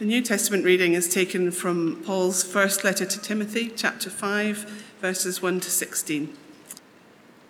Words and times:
The 0.00 0.04
New 0.04 0.22
Testament 0.22 0.64
reading 0.64 0.94
is 0.94 1.08
taken 1.08 1.52
from 1.52 2.02
Paul's 2.04 2.42
first 2.42 2.82
letter 2.82 3.06
to 3.06 3.20
Timothy, 3.20 3.70
chapter 3.76 4.10
5, 4.10 4.58
verses 5.00 5.40
1 5.40 5.60
to 5.60 5.70
16. 5.70 6.36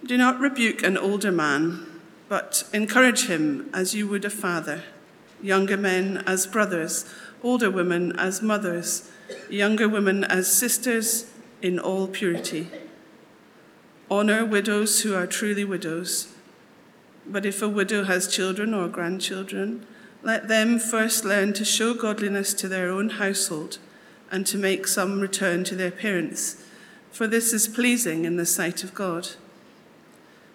Do 0.05 0.19
not 0.19 0.39
rebuke 0.39 0.83
an 0.83 0.99
older 0.99 1.33
man, 1.33 1.87
but 2.29 2.69
encourage 2.75 3.29
him 3.29 3.71
as 3.73 3.95
you 3.95 4.07
would 4.09 4.27
a 4.27 4.31
father, 4.31 4.83
younger 5.43 5.79
men 5.79 6.23
as 6.27 6.47
brothers, 6.47 7.11
older 7.43 7.71
women 7.71 8.13
as 8.19 8.43
mothers, 8.43 9.11
younger 9.49 9.89
women 9.89 10.23
as 10.23 10.53
sisters 10.53 11.31
in 11.63 11.79
all 11.79 12.07
purity. 12.07 12.69
Honor 14.11 14.45
widows 14.45 15.01
who 15.01 15.15
are 15.15 15.27
truly 15.27 15.65
widows. 15.65 16.29
But 17.27 17.47
if 17.47 17.63
a 17.63 17.71
widow 17.71 18.05
has 18.05 18.29
children 18.29 18.75
or 18.75 18.89
grandchildren, 18.89 19.87
let 20.25 20.49
them 20.49 20.79
first 20.79 21.25
learn 21.25 21.53
to 21.53 21.65
show 21.67 21.93
godliness 21.93 22.55
to 22.55 22.67
their 22.67 22.89
own 22.89 23.11
household 23.11 23.79
and 24.31 24.47
to 24.47 24.57
make 24.57 24.87
some 24.87 25.21
return 25.21 25.65
to 25.65 25.77
their 25.77 25.91
parents, 25.91 26.65
for 27.13 27.27
this 27.27 27.53
is 27.53 27.69
pleasing 27.69 28.25
in 28.25 28.37
the 28.37 28.47
sight 28.47 28.83
of 28.83 28.95
God. 28.95 29.29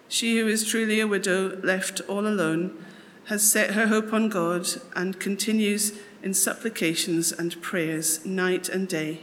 She 0.08 0.38
who 0.38 0.48
is 0.48 0.68
truly 0.68 0.98
a 0.98 1.06
widow, 1.06 1.56
left 1.62 2.00
all 2.08 2.26
alone, 2.26 2.84
has 3.26 3.48
set 3.48 3.74
her 3.74 3.86
hope 3.86 4.12
on 4.12 4.28
God 4.28 4.66
and 4.96 5.20
continues 5.20 5.92
in 6.20 6.34
supplications 6.34 7.30
and 7.30 7.62
prayers 7.62 8.26
night 8.26 8.68
and 8.68 8.88
day. 8.88 9.20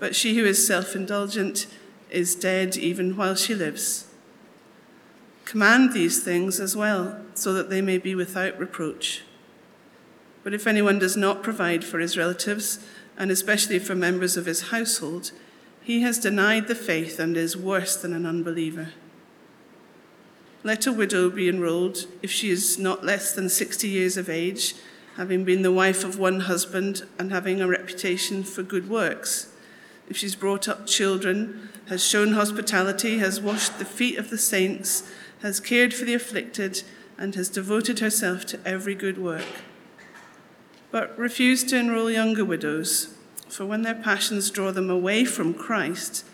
But 0.00 0.16
she 0.16 0.34
who 0.34 0.44
is 0.44 0.66
self 0.66 0.96
indulgent 0.96 1.68
is 2.10 2.34
dead 2.34 2.76
even 2.76 3.16
while 3.16 3.36
she 3.36 3.54
lives. 3.54 4.08
Command 5.44 5.92
these 5.92 6.24
things 6.24 6.58
as 6.58 6.76
well, 6.76 7.20
so 7.34 7.52
that 7.52 7.70
they 7.70 7.80
may 7.80 7.98
be 7.98 8.16
without 8.16 8.58
reproach. 8.58 9.22
But 10.42 10.54
if 10.54 10.66
anyone 10.66 10.98
does 10.98 11.16
not 11.16 11.42
provide 11.42 11.84
for 11.84 11.98
his 11.98 12.16
relatives, 12.16 12.78
and 13.18 13.30
especially 13.30 13.78
for 13.78 13.94
members 13.94 14.36
of 14.36 14.46
his 14.46 14.70
household, 14.70 15.32
he 15.82 16.02
has 16.02 16.18
denied 16.18 16.68
the 16.68 16.74
faith 16.74 17.18
and 17.18 17.36
is 17.36 17.56
worse 17.56 17.96
than 17.96 18.12
an 18.14 18.24
unbeliever. 18.24 18.88
Let 20.62 20.86
a 20.86 20.92
widow 20.92 21.30
be 21.30 21.48
enrolled 21.48 22.06
if 22.22 22.30
she 22.30 22.50
is 22.50 22.78
not 22.78 23.04
less 23.04 23.34
than 23.34 23.48
60 23.48 23.88
years 23.88 24.16
of 24.16 24.28
age, 24.28 24.74
having 25.16 25.44
been 25.44 25.62
the 25.62 25.72
wife 25.72 26.04
of 26.04 26.18
one 26.18 26.40
husband 26.40 27.02
and 27.18 27.30
having 27.30 27.60
a 27.60 27.68
reputation 27.68 28.42
for 28.42 28.62
good 28.62 28.88
works. 28.88 29.52
If 30.08 30.16
she's 30.16 30.34
brought 30.34 30.68
up 30.68 30.86
children, 30.86 31.68
has 31.88 32.04
shown 32.04 32.32
hospitality, 32.32 33.18
has 33.18 33.40
washed 33.40 33.78
the 33.78 33.84
feet 33.84 34.18
of 34.18 34.30
the 34.30 34.38
saints, 34.38 35.10
has 35.42 35.60
cared 35.60 35.94
for 35.94 36.04
the 36.04 36.14
afflicted, 36.14 36.82
and 37.18 37.34
has 37.34 37.48
devoted 37.48 37.98
herself 37.98 38.46
to 38.46 38.60
every 38.64 38.94
good 38.94 39.18
work 39.18 39.44
but 40.90 41.16
refuse 41.18 41.64
to 41.64 41.76
enroll 41.76 42.10
younger 42.10 42.44
widows, 42.44 43.14
for 43.48 43.64
when 43.66 43.82
their 43.82 43.94
passions 43.94 44.50
draw 44.50 44.70
them 44.70 44.90
away 44.90 45.24
from 45.24 45.54
Christ, 45.54 46.24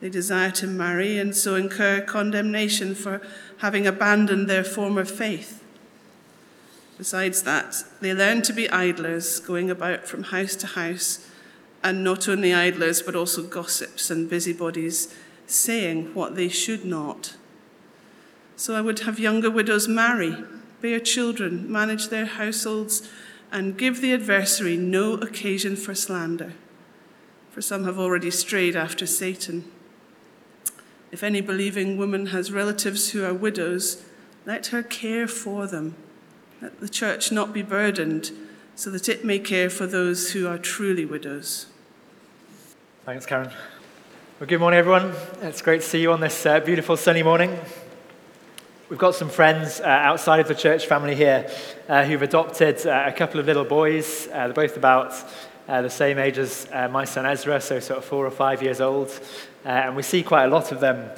they 0.00 0.08
desire 0.08 0.50
to 0.52 0.66
marry 0.66 1.18
and 1.18 1.34
so 1.34 1.54
incur 1.54 2.00
condemnation 2.00 2.94
for 2.94 3.22
having 3.58 3.86
abandoned 3.86 4.48
their 4.48 4.64
former 4.64 5.04
faith. 5.04 5.62
Besides 6.98 7.42
that, 7.42 7.84
they 8.00 8.12
learn 8.12 8.42
to 8.42 8.52
be 8.52 8.68
idlers, 8.70 9.40
going 9.40 9.70
about 9.70 10.06
from 10.06 10.24
house 10.24 10.56
to 10.56 10.66
house, 10.66 11.26
and 11.82 12.04
not 12.04 12.28
only 12.28 12.52
idlers, 12.52 13.02
but 13.02 13.16
also 13.16 13.42
gossips 13.42 14.10
and 14.10 14.28
busybodies, 14.28 15.14
saying 15.46 16.14
what 16.14 16.36
they 16.36 16.48
should 16.48 16.84
not. 16.84 17.36
So 18.56 18.74
I 18.74 18.80
would 18.80 19.00
have 19.00 19.18
younger 19.18 19.50
widows 19.50 19.88
marry, 19.88 20.36
bear 20.80 21.00
children, 21.00 21.70
manage 21.70 22.08
their 22.08 22.26
households 22.26 23.08
and 23.52 23.76
give 23.76 24.00
the 24.00 24.14
adversary 24.14 24.76
no 24.76 25.12
occasion 25.14 25.76
for 25.76 25.94
slander, 25.94 26.54
for 27.50 27.60
some 27.60 27.84
have 27.84 27.98
already 27.98 28.30
strayed 28.30 28.74
after 28.74 29.06
Satan. 29.06 29.70
If 31.12 31.22
any 31.22 31.42
believing 31.42 31.98
woman 31.98 32.26
has 32.26 32.50
relatives 32.50 33.10
who 33.10 33.22
are 33.22 33.34
widows, 33.34 34.02
let 34.46 34.68
her 34.68 34.82
care 34.82 35.28
for 35.28 35.66
them. 35.66 35.94
Let 36.62 36.80
the 36.80 36.88
church 36.88 37.30
not 37.30 37.52
be 37.52 37.60
burdened, 37.60 38.30
so 38.74 38.90
that 38.90 39.08
it 39.08 39.22
may 39.22 39.38
care 39.38 39.68
for 39.68 39.86
those 39.86 40.32
who 40.32 40.48
are 40.48 40.56
truly 40.56 41.04
widows. 41.04 41.66
Thanks, 43.04 43.26
Karen. 43.26 43.50
Well, 44.40 44.48
good 44.48 44.60
morning, 44.60 44.78
everyone. 44.78 45.12
It's 45.42 45.60
great 45.60 45.82
to 45.82 45.86
see 45.86 46.00
you 46.00 46.12
on 46.12 46.20
this 46.20 46.46
uh, 46.46 46.60
beautiful 46.60 46.96
sunny 46.96 47.22
morning. 47.22 47.58
We've 48.92 48.98
got 48.98 49.14
some 49.14 49.30
friends 49.30 49.80
uh, 49.80 49.84
outside 49.84 50.40
of 50.40 50.48
the 50.48 50.54
church 50.54 50.84
family 50.86 51.14
here 51.14 51.50
uh, 51.88 52.04
who've 52.04 52.20
adopted 52.20 52.86
uh, 52.86 53.04
a 53.06 53.12
couple 53.12 53.40
of 53.40 53.46
little 53.46 53.64
boys. 53.64 54.26
Uh, 54.26 54.48
they're 54.48 54.52
both 54.52 54.76
about 54.76 55.14
uh, 55.66 55.80
the 55.80 55.88
same 55.88 56.18
age 56.18 56.36
as 56.36 56.68
uh, 56.70 56.88
my 56.88 57.06
son 57.06 57.24
Ezra, 57.24 57.58
so 57.62 57.80
sort 57.80 58.00
of 58.00 58.04
four 58.04 58.26
or 58.26 58.30
five 58.30 58.62
years 58.62 58.82
old. 58.82 59.10
and 59.64 59.96
we 59.96 60.02
see 60.02 60.22
quite 60.22 60.44
a 60.44 60.48
lot 60.48 60.72
of 60.72 60.80
them. 60.80 61.08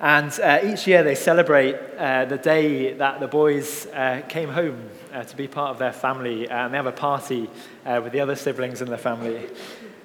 And 0.00 0.32
each 0.64 0.88
year 0.88 1.04
they 1.04 1.14
celebrate 1.14 1.76
the 1.98 2.40
day 2.42 2.94
that 2.94 3.20
the 3.20 3.28
boys 3.28 3.86
came 4.28 4.48
home 4.48 4.90
to 5.24 5.36
be 5.36 5.46
part 5.46 5.70
of 5.70 5.78
their 5.78 5.92
family, 5.92 6.48
and 6.48 6.74
they 6.74 6.78
have 6.78 6.86
a 6.86 6.90
party 6.90 7.48
with 7.86 8.10
the 8.10 8.18
other 8.18 8.34
siblings 8.34 8.82
in 8.82 8.90
the 8.90 8.98
family. 8.98 9.48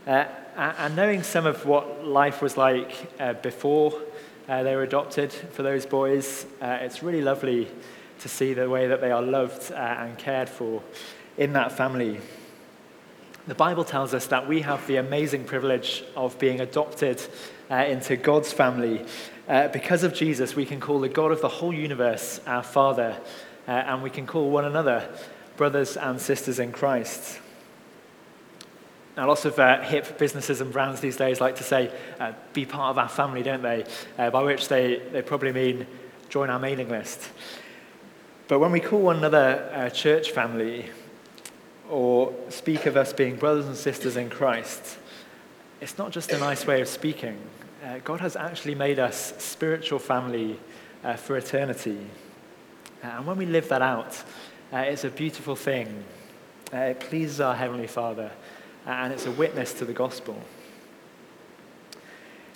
and 0.06 0.96
knowing 0.96 1.24
some 1.24 1.48
of 1.48 1.66
what 1.66 2.06
life 2.06 2.44
was 2.44 2.56
like 2.56 2.92
before 3.42 4.00
uh, 4.48 4.64
they 4.64 4.76
were 4.76 4.84
adopted 4.84 5.32
for 5.32 5.64
those 5.64 5.86
boys. 5.86 6.46
Uh, 6.62 6.78
it's 6.82 7.02
really 7.02 7.22
lovely 7.22 7.68
to 8.20 8.30
see 8.30 8.54
the 8.54 8.70
way 8.70 8.88
that 8.88 9.02
they 9.02 9.12
are 9.12 9.22
loved 9.22 9.72
uh, 9.72 9.76
and 9.76 10.18
cared 10.18 10.50
for 10.50 10.82
in 11.38 11.54
that 11.54 11.72
family. 11.72 12.20
The 13.48 13.56
Bible 13.56 13.84
tells 13.84 14.14
us 14.14 14.28
that 14.28 14.48
we 14.48 14.62
have 14.62 14.86
the 14.88 14.96
amazing 14.98 15.44
privilege 15.44 16.04
of 16.16 16.38
being 16.40 16.62
adopted 16.62 17.22
uh, 17.70 17.76
into 17.76 18.16
God's 18.16 18.52
family. 18.52 19.06
Uh, 19.48 19.68
because 19.68 20.04
of 20.04 20.14
Jesus, 20.14 20.56
we 20.56 20.66
can 20.66 20.80
call 20.80 21.00
the 21.00 21.10
God 21.10 21.32
of 21.32 21.42
the 21.42 21.50
whole 21.50 21.74
universe 21.74 22.40
our 22.48 22.64
Father, 22.64 23.16
uh, 23.68 23.72
and 23.72 24.02
we 24.02 24.10
can 24.10 24.26
call 24.26 24.50
one 24.50 24.66
another 24.66 25.08
brothers 25.58 25.96
and 25.96 26.20
sisters 26.20 26.60
in 26.60 26.72
Christ. 26.72 27.40
Now, 29.18 29.28
lots 29.28 29.46
of 29.46 29.58
uh, 29.58 29.82
hip 29.82 30.18
businesses 30.18 30.60
and 30.60 30.74
brands 30.74 31.00
these 31.00 31.16
days 31.16 31.40
like 31.40 31.56
to 31.56 31.64
say, 31.64 31.90
uh, 32.20 32.34
be 32.52 32.66
part 32.66 32.92
of 32.92 32.98
our 32.98 33.08
family, 33.08 33.44
don't 33.44 33.62
they? 33.62 33.86
Uh, 34.18 34.30
by 34.30 34.44
which 34.44 34.68
they, 34.68 35.02
they 35.14 35.22
probably 35.22 35.54
mean 35.54 35.88
join 36.28 36.50
our 36.50 36.60
mailing 36.60 36.90
list. 36.90 37.30
But 38.50 38.60
when 38.60 38.74
we 38.74 38.82
call 38.82 39.00
one 39.00 39.18
another 39.18 39.90
church 39.94 40.32
family 40.32 40.90
or 41.90 42.34
speak 42.50 42.86
of 42.88 42.98
us 42.98 43.14
being 43.14 43.38
brothers 43.38 43.68
and 43.68 43.78
sisters 43.78 44.18
in 44.18 44.30
Christ, 44.30 44.98
it's 45.80 45.98
not 45.98 46.12
just 46.12 46.32
a 46.32 46.38
nice 46.38 46.68
way 46.68 46.82
of 46.82 46.88
speaking. 46.90 47.38
Uh, 47.84 48.00
God 48.04 48.20
has 48.20 48.36
actually 48.36 48.76
made 48.76 49.00
us 49.00 49.34
spiritual 49.38 50.00
family 50.00 50.60
uh, 51.04 51.16
for 51.16 51.38
eternity. 51.38 52.06
Uh, 53.02 53.08
and 53.08 53.26
when 53.26 53.38
we 53.38 53.46
live 53.46 53.70
that 53.70 53.82
out, 53.82 54.22
it's 54.74 55.06
a 55.06 55.10
beautiful 55.10 55.56
thing. 55.56 56.04
it 56.74 57.00
pleases 57.00 57.40
our 57.40 57.56
Heavenly 57.56 57.88
Father 57.88 58.30
and 58.86 59.12
it's 59.12 59.26
a 59.26 59.32
witness 59.32 59.74
to 59.74 59.86
the 59.86 59.94
gospel. 59.94 60.40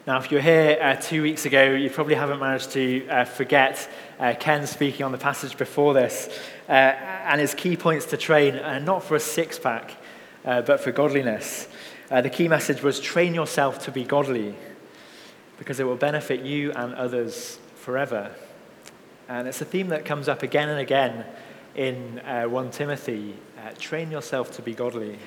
Now, 0.08 0.18
if 0.18 0.32
you're 0.32 0.42
here 0.42 0.80
uh, 0.82 0.96
two 0.96 1.22
weeks 1.22 1.46
ago, 1.46 1.76
you 1.76 1.90
probably 1.90 2.16
haven't 2.16 2.40
managed 2.40 2.72
to 2.72 3.08
uh, 3.10 3.26
forget 3.26 3.90
uh, 4.20 4.34
Ken 4.40 4.66
speaking 4.66 5.06
on 5.06 5.12
the 5.12 5.18
passage 5.18 5.58
before 5.58 5.94
this 5.94 6.30
uh, 6.68 6.72
and 6.72 7.40
his 7.40 7.54
key 7.54 7.76
points 7.78 8.06
to 8.08 8.18
train, 8.18 8.56
uh, 8.56 8.80
not 8.80 9.04
for 9.04 9.16
a 9.16 9.20
six 9.20 9.60
pack, 9.60 9.92
uh, 10.46 10.62
but 10.62 10.80
for 10.80 10.92
godliness. 10.92 11.68
the 12.10 12.30
key 12.30 12.48
message 12.48 12.82
was 12.82 13.00
train 13.00 13.36
yourself 13.36 13.86
to 13.86 13.92
be 13.92 14.04
godly 14.04 14.56
because 15.58 15.80
it 15.80 15.84
will 15.84 15.96
benefit 15.98 16.42
you 16.42 16.72
and 16.72 16.96
others 16.96 17.60
forever. 17.76 18.32
And 19.28 19.48
it's 19.48 19.62
a 19.62 19.66
theme 19.66 19.90
that 19.90 20.06
comes 20.06 20.28
up 20.28 20.42
again 20.42 20.70
and 20.70 20.80
again 20.80 21.26
in 21.76 22.20
1 22.50 22.72
Timothy 22.72 23.36
train 23.78 24.10
yourself 24.10 24.52
to 24.54 24.62
be 24.62 24.74
godly. 24.74 25.20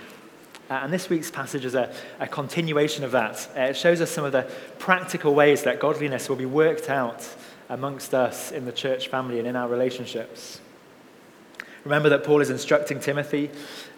Uh, 0.72 0.80
and 0.84 0.90
this 0.90 1.10
week's 1.10 1.30
passage 1.30 1.66
is 1.66 1.74
a, 1.74 1.92
a 2.18 2.26
continuation 2.26 3.04
of 3.04 3.12
that. 3.12 3.46
Uh, 3.54 3.60
it 3.60 3.76
shows 3.76 4.00
us 4.00 4.10
some 4.10 4.24
of 4.24 4.32
the 4.32 4.50
practical 4.78 5.34
ways 5.34 5.64
that 5.64 5.78
godliness 5.78 6.30
will 6.30 6.36
be 6.36 6.46
worked 6.46 6.88
out 6.88 7.28
amongst 7.68 8.14
us 8.14 8.50
in 8.52 8.64
the 8.64 8.72
church 8.72 9.08
family 9.08 9.38
and 9.38 9.46
in 9.46 9.54
our 9.54 9.68
relationships. 9.68 10.62
Remember 11.84 12.08
that 12.08 12.24
Paul 12.24 12.40
is 12.40 12.48
instructing 12.48 13.00
Timothy 13.00 13.50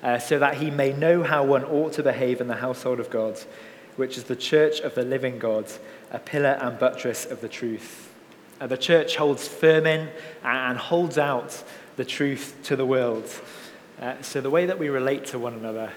uh, 0.03 0.19
so 0.19 0.41
that 0.41 0.56
he 0.56 0.69
may 0.69 0.93
know 0.93 1.23
how 1.23 1.44
one 1.44 1.62
ought 1.62 1.93
to 1.93 2.03
behave 2.03 2.41
in 2.41 2.49
the 2.49 2.56
household 2.56 2.99
of 2.99 3.09
God, 3.09 3.38
which 3.94 4.19
is 4.19 4.25
the 4.25 4.35
church 4.35 4.81
of 4.81 4.97
the 4.97 5.05
living 5.05 5.38
God, 5.38 5.71
a 6.11 6.19
pillar 6.19 6.59
and 6.61 6.76
buttress 6.76 7.25
of 7.25 7.41
the 7.41 7.49
truth. 7.49 8.12
Uh, 8.61 8.67
the 8.67 8.76
church 8.76 9.15
holds 9.15 9.47
firm 9.47 9.87
in 9.87 10.09
and 10.43 10.76
holds 10.76 11.19
out 11.19 11.62
the 11.94 12.05
truth 12.05 12.56
to 12.65 12.75
the 12.75 12.85
world. 12.85 13.31
Uh, 14.00 14.21
so 14.23 14.41
the 14.41 14.50
way 14.50 14.67
that 14.67 14.81
we 14.81 14.88
relate 14.88 15.25
to 15.26 15.38
one 15.38 15.55
another 15.55 15.93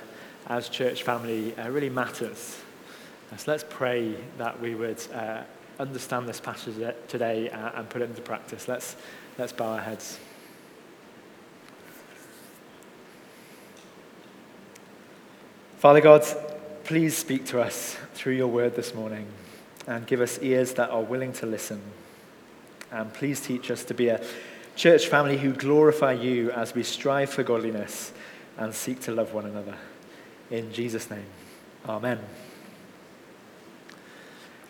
as 0.48 0.70
church 0.70 1.04
family 1.04 1.56
uh, 1.58 1.70
really 1.70 1.90
matters. 1.90 2.58
Uh, 3.32 3.38
so 3.38 3.52
let's 3.52 3.66
pray 3.70 4.16
that 4.38 4.60
we 4.60 4.76
would 4.76 5.02
uh, 5.14 5.42
understand 5.80 6.28
this 6.28 6.40
passage 6.40 6.76
today 7.08 7.50
uh, 7.50 7.72
and 7.76 7.90
put 7.90 8.02
it 8.02 8.10
into 8.10 8.22
practice. 8.22 8.68
Let's, 8.68 8.96
let's 9.38 9.52
bow 9.52 9.74
our 9.74 9.82
heads. 9.82 10.20
Father 15.78 16.02
God, 16.02 16.26
please 16.86 17.16
speak 17.16 17.46
to 17.48 17.62
us 17.62 17.98
through 18.14 18.34
your 18.34 18.48
word 18.48 18.76
this 18.76 18.96
morning 18.96 19.28
and 19.86 20.08
give 20.08 20.22
us 20.22 20.40
ears 20.42 20.74
that 20.74 20.90
are 20.90 21.04
willing 21.04 21.34
to 21.34 21.46
listen. 21.46 21.82
And 22.92 23.14
please 23.14 23.42
teach 23.42 23.70
us 23.70 23.84
to 23.84 23.94
be 23.94 24.08
a 24.08 24.24
church 24.76 25.08
family 25.08 25.38
who 25.38 25.54
glorify 25.54 26.14
you 26.14 26.52
as 26.52 26.74
we 26.74 26.84
strive 26.84 27.30
for 27.30 27.44
godliness 27.44 28.14
and 28.58 28.74
seek 28.74 29.02
to 29.02 29.12
love 29.12 29.34
one 29.34 29.46
another. 29.46 29.76
In 30.50 30.72
Jesus' 30.72 31.10
name, 31.10 31.26
amen. 31.88 32.20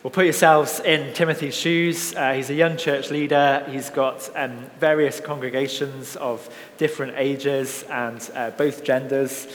Well, 0.01 0.11
put 0.11 0.25
yourselves 0.25 0.79
in 0.79 1.13
Timothy's 1.13 1.55
shoes. 1.55 2.15
Uh, 2.15 2.33
he's 2.33 2.49
a 2.49 2.53
young 2.53 2.77
church 2.77 3.11
leader. 3.11 3.63
He's 3.69 3.89
got 3.89 4.29
um, 4.35 4.65
various 4.79 5.19
congregations 5.19 6.15
of 6.15 6.49
different 6.77 7.15
ages 7.17 7.83
and 7.89 8.27
uh, 8.33 8.51
both 8.51 8.83
genders. 8.83 9.47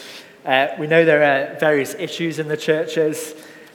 Uh, 0.45 0.69
we 0.79 0.87
know 0.87 1.05
there 1.05 1.23
are 1.23 1.59
various 1.59 1.95
issues 1.95 2.39
in 2.39 2.49
the 2.49 2.57
churches, 2.57 3.35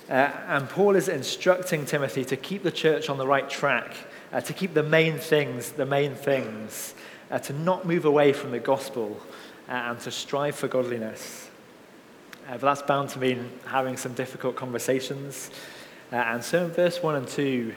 uh, 0.09 0.29
and 0.47 0.69
Paul 0.69 0.95
is 0.95 1.07
instructing 1.07 1.85
Timothy 1.85 2.23
to 2.25 2.37
keep 2.37 2.63
the 2.63 2.71
church 2.71 3.09
on 3.09 3.17
the 3.17 3.25
right 3.25 3.49
track, 3.49 3.95
uh, 4.31 4.41
to 4.41 4.53
keep 4.53 4.73
the 4.73 4.83
main 4.83 5.17
things 5.17 5.71
the 5.71 5.85
main 5.85 6.15
things, 6.15 6.93
uh, 7.31 7.39
to 7.39 7.53
not 7.53 7.85
move 7.85 8.05
away 8.05 8.33
from 8.33 8.51
the 8.51 8.59
gospel, 8.59 9.19
and 9.67 9.99
to 10.01 10.11
strive 10.11 10.55
for 10.55 10.67
godliness. 10.67 11.46
Uh, 12.47 12.51
but 12.51 12.61
that's 12.61 12.81
bound 12.81 13.09
to 13.09 13.19
mean 13.19 13.49
having 13.65 13.97
some 13.97 14.13
difficult 14.13 14.55
conversations. 14.55 15.51
and 16.11 16.41
so 16.43 16.63
in 16.65 16.71
verse 16.71 17.03
1 17.03 17.15
and 17.15 17.27
2, 17.27 17.73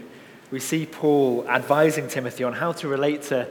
we 0.52 0.61
see 0.61 0.87
Paul 0.87 1.44
advising 1.49 2.06
Timothy 2.08 2.44
on 2.44 2.52
how 2.52 2.72
to 2.72 2.88
relate 2.88 3.22
to 3.25 3.49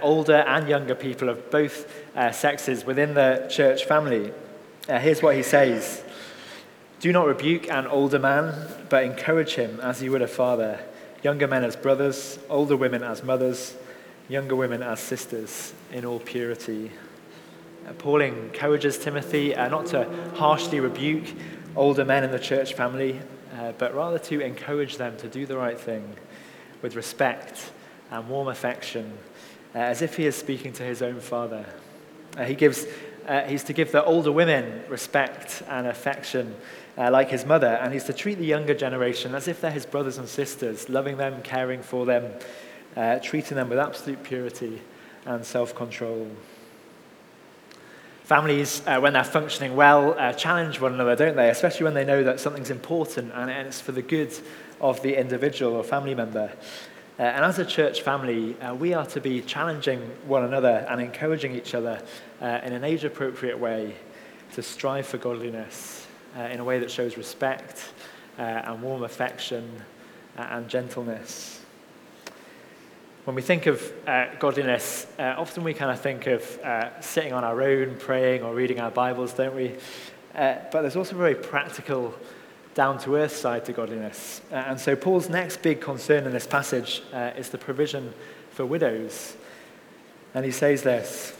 older 0.00 0.36
and 0.36 0.68
younger 0.68 0.94
people 0.94 1.28
of 1.28 1.50
both 1.50 1.92
sexes 2.32 2.84
within 2.84 3.14
the 3.14 3.46
church 3.50 3.84
family. 3.84 4.32
Uh, 4.88 4.98
here's 4.98 5.22
what 5.22 5.34
he 5.34 5.42
says 5.42 6.02
Do 7.00 7.10
not 7.12 7.26
rebuke 7.26 7.70
an 7.70 7.86
older 7.86 8.18
man, 8.18 8.54
but 8.90 9.02
encourage 9.04 9.54
him 9.54 9.80
as 9.80 10.02
you 10.02 10.12
would 10.12 10.22
a 10.22 10.28
father, 10.28 10.78
younger 11.22 11.48
men 11.48 11.64
as 11.64 11.74
brothers, 11.74 12.38
older 12.50 12.76
women 12.76 13.02
as 13.02 13.22
mothers, 13.22 13.74
younger 14.28 14.54
women 14.54 14.82
as 14.82 15.00
sisters, 15.00 15.72
in 15.90 16.04
all 16.04 16.20
purity. 16.20 16.90
Paul 17.92 18.22
encourages 18.22 18.98
Timothy 18.98 19.54
uh, 19.54 19.68
not 19.68 19.86
to 19.86 20.08
harshly 20.34 20.80
rebuke 20.80 21.24
older 21.76 22.04
men 22.04 22.24
in 22.24 22.30
the 22.30 22.38
church 22.38 22.74
family, 22.74 23.20
uh, 23.58 23.72
but 23.78 23.94
rather 23.94 24.18
to 24.18 24.40
encourage 24.40 24.96
them 24.96 25.16
to 25.18 25.28
do 25.28 25.46
the 25.46 25.56
right 25.56 25.78
thing 25.78 26.16
with 26.82 26.96
respect 26.96 27.72
and 28.10 28.28
warm 28.28 28.48
affection, 28.48 29.16
uh, 29.74 29.78
as 29.78 30.02
if 30.02 30.16
he 30.16 30.26
is 30.26 30.36
speaking 30.36 30.72
to 30.72 30.82
his 30.82 31.02
own 31.02 31.20
father. 31.20 31.66
Uh, 32.36 32.44
he 32.44 32.54
gives 32.54 32.86
uh, 33.26 33.40
he's 33.42 33.64
to 33.64 33.72
give 33.72 33.90
the 33.90 34.04
older 34.04 34.30
women 34.30 34.82
respect 34.90 35.62
and 35.68 35.86
affection 35.86 36.54
uh, 36.98 37.10
like 37.10 37.30
his 37.30 37.46
mother, 37.46 37.78
and 37.80 37.92
he's 37.94 38.04
to 38.04 38.12
treat 38.12 38.36
the 38.38 38.44
younger 38.44 38.74
generation 38.74 39.34
as 39.34 39.48
if 39.48 39.62
they're 39.62 39.70
his 39.70 39.86
brothers 39.86 40.18
and 40.18 40.28
sisters, 40.28 40.90
loving 40.90 41.16
them, 41.16 41.40
caring 41.42 41.82
for 41.82 42.04
them, 42.04 42.30
treating 43.22 43.56
them 43.56 43.70
with 43.70 43.78
absolute 43.78 44.22
purity 44.22 44.82
and 45.24 45.44
self 45.44 45.74
control. 45.74 46.30
Families, 48.24 48.80
uh, 48.86 48.98
when 49.00 49.12
they're 49.12 49.22
functioning 49.22 49.76
well, 49.76 50.18
uh, 50.18 50.32
challenge 50.32 50.80
one 50.80 50.94
another, 50.94 51.14
don't 51.14 51.36
they? 51.36 51.50
Especially 51.50 51.84
when 51.84 51.92
they 51.92 52.06
know 52.06 52.24
that 52.24 52.40
something's 52.40 52.70
important 52.70 53.30
and, 53.34 53.50
it's 53.50 53.82
for 53.82 53.92
the 53.92 54.00
good 54.00 54.32
of 54.80 55.02
the 55.02 55.14
individual 55.14 55.74
or 55.74 55.84
family 55.84 56.14
member. 56.14 56.50
Uh, 57.18 57.22
and 57.22 57.44
as 57.44 57.58
a 57.58 57.66
church 57.66 58.00
family, 58.00 58.58
uh, 58.62 58.74
we 58.74 58.94
are 58.94 59.04
to 59.04 59.20
be 59.20 59.42
challenging 59.42 60.00
one 60.26 60.42
another 60.42 60.86
and 60.88 61.02
encouraging 61.02 61.54
each 61.54 61.74
other 61.74 62.02
uh, 62.40 62.60
in 62.64 62.72
an 62.72 62.82
age 62.82 63.04
appropriate 63.04 63.58
way 63.58 63.94
to 64.54 64.62
strive 64.62 65.06
for 65.06 65.18
godliness 65.18 66.06
uh, 66.38 66.44
in 66.44 66.60
a 66.60 66.64
way 66.64 66.78
that 66.78 66.90
shows 66.90 67.18
respect 67.18 67.92
and 68.38 68.82
warm 68.82 69.02
affection 69.02 69.70
and 70.36 70.66
gentleness. 70.66 71.63
When 73.24 73.34
we 73.34 73.42
think 73.42 73.66
of 73.66 73.92
godliness, 74.38 75.06
often 75.18 75.64
we 75.64 75.72
kind 75.72 75.90
of 75.90 76.00
think 76.00 76.26
of 76.26 76.42
sitting 77.00 77.32
on 77.32 77.42
our 77.42 77.62
own, 77.62 77.96
praying 77.98 78.42
or 78.42 78.54
reading 78.54 78.80
our 78.80 78.90
Bibles, 78.90 79.32
don't 79.32 79.56
we? 79.56 79.74
but 80.34 80.72
there's 80.72 80.96
also 80.96 81.14
a 81.14 81.18
very 81.18 81.34
practical 81.34 82.14
down 82.74 82.98
to 82.98 83.16
earth 83.16 83.34
side 83.34 83.64
to 83.64 83.72
godliness. 83.72 84.42
Uh, 84.50 84.56
and 84.56 84.78
so, 84.80 84.94
Paul's 84.96 85.28
next 85.28 85.62
big 85.62 85.80
concern 85.80 86.26
in 86.26 86.32
this 86.32 86.46
passage 86.46 87.02
uh, 87.12 87.30
is 87.36 87.50
the 87.50 87.58
provision 87.58 88.12
for 88.50 88.66
widows. 88.66 89.36
And 90.34 90.44
he 90.44 90.50
says 90.50 90.82
this 90.82 91.34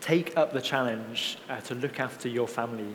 Take 0.00 0.36
up 0.36 0.52
the 0.52 0.60
challenge 0.60 1.38
uh, 1.48 1.60
to 1.62 1.74
look 1.74 2.00
after 2.00 2.28
your 2.28 2.48
family. 2.48 2.94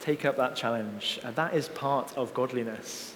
Take 0.00 0.24
up 0.24 0.36
that 0.36 0.56
challenge. 0.56 1.18
And 1.24 1.34
that 1.36 1.54
is 1.54 1.68
part 1.68 2.16
of 2.16 2.34
godliness. 2.34 3.14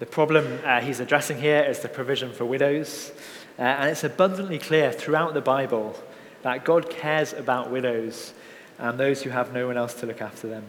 The 0.00 0.06
problem 0.06 0.58
uh, 0.64 0.80
he's 0.80 0.98
addressing 0.98 1.38
here 1.38 1.62
is 1.62 1.78
the 1.78 1.88
provision 1.88 2.32
for 2.32 2.44
widows. 2.44 3.12
Uh, 3.58 3.62
and 3.62 3.90
it's 3.90 4.02
abundantly 4.02 4.58
clear 4.58 4.90
throughout 4.90 5.34
the 5.34 5.40
Bible 5.40 5.96
that 6.42 6.64
God 6.64 6.90
cares 6.90 7.32
about 7.32 7.70
widows 7.70 8.34
and 8.78 8.98
those 8.98 9.22
who 9.22 9.30
have 9.30 9.52
no 9.52 9.68
one 9.68 9.76
else 9.76 9.94
to 9.94 10.06
look 10.06 10.20
after 10.20 10.48
them. 10.48 10.64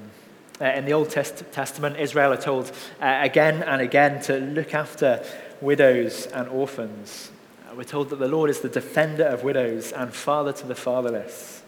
Uh, 0.62 0.66
in 0.66 0.86
the 0.86 0.94
Old 0.94 1.10
Test- 1.10 1.44
Testament, 1.51 1.98
Israel 1.98 2.33
are 2.33 2.38
told 2.38 2.72
uh, 3.01 3.19
again 3.22 3.63
and 3.63 3.81
again 3.81 4.22
to 4.22 4.38
look 4.38 4.75
after 4.75 5.24
widows 5.60 6.27
and 6.27 6.48
orphans. 6.48 7.31
Uh, 7.68 7.75
we're 7.75 7.83
told 7.83 8.12
that 8.12 8.19
the 8.19 8.27
Lord 8.27 8.51
is 8.51 8.60
the 8.60 8.69
defender 8.69 9.25
of 9.25 9.44
widows 9.44 9.92
and 9.92 10.13
father 10.13 10.54
to 10.54 10.68
the 10.68 10.75
fatherless. 10.75 11.63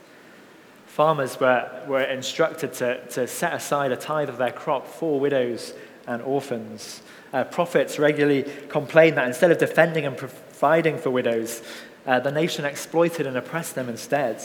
Farmers 0.85 1.39
were, 1.39 1.69
were 1.87 2.03
instructed 2.03 2.73
to, 2.73 3.05
to 3.07 3.27
set 3.27 3.53
aside 3.53 3.91
a 3.91 3.97
tithe 3.97 4.29
of 4.29 4.37
their 4.37 4.51
crop 4.51 4.87
for 4.87 5.19
widows 5.19 5.73
and 6.05 6.21
orphans. 6.21 7.01
Uh, 7.33 7.43
prophets 7.43 7.99
regularly 7.99 8.45
complain 8.69 9.15
that 9.15 9.27
instead 9.27 9.51
of 9.51 9.57
defending 9.57 10.05
and 10.05 10.17
providing 10.17 10.97
for 10.97 11.09
widows, 11.09 11.61
uh, 12.05 12.19
the 12.19 12.31
nation 12.31 12.63
exploited 12.63 13.27
and 13.27 13.35
oppressed 13.35 13.75
them 13.75 13.89
instead. 13.89 14.41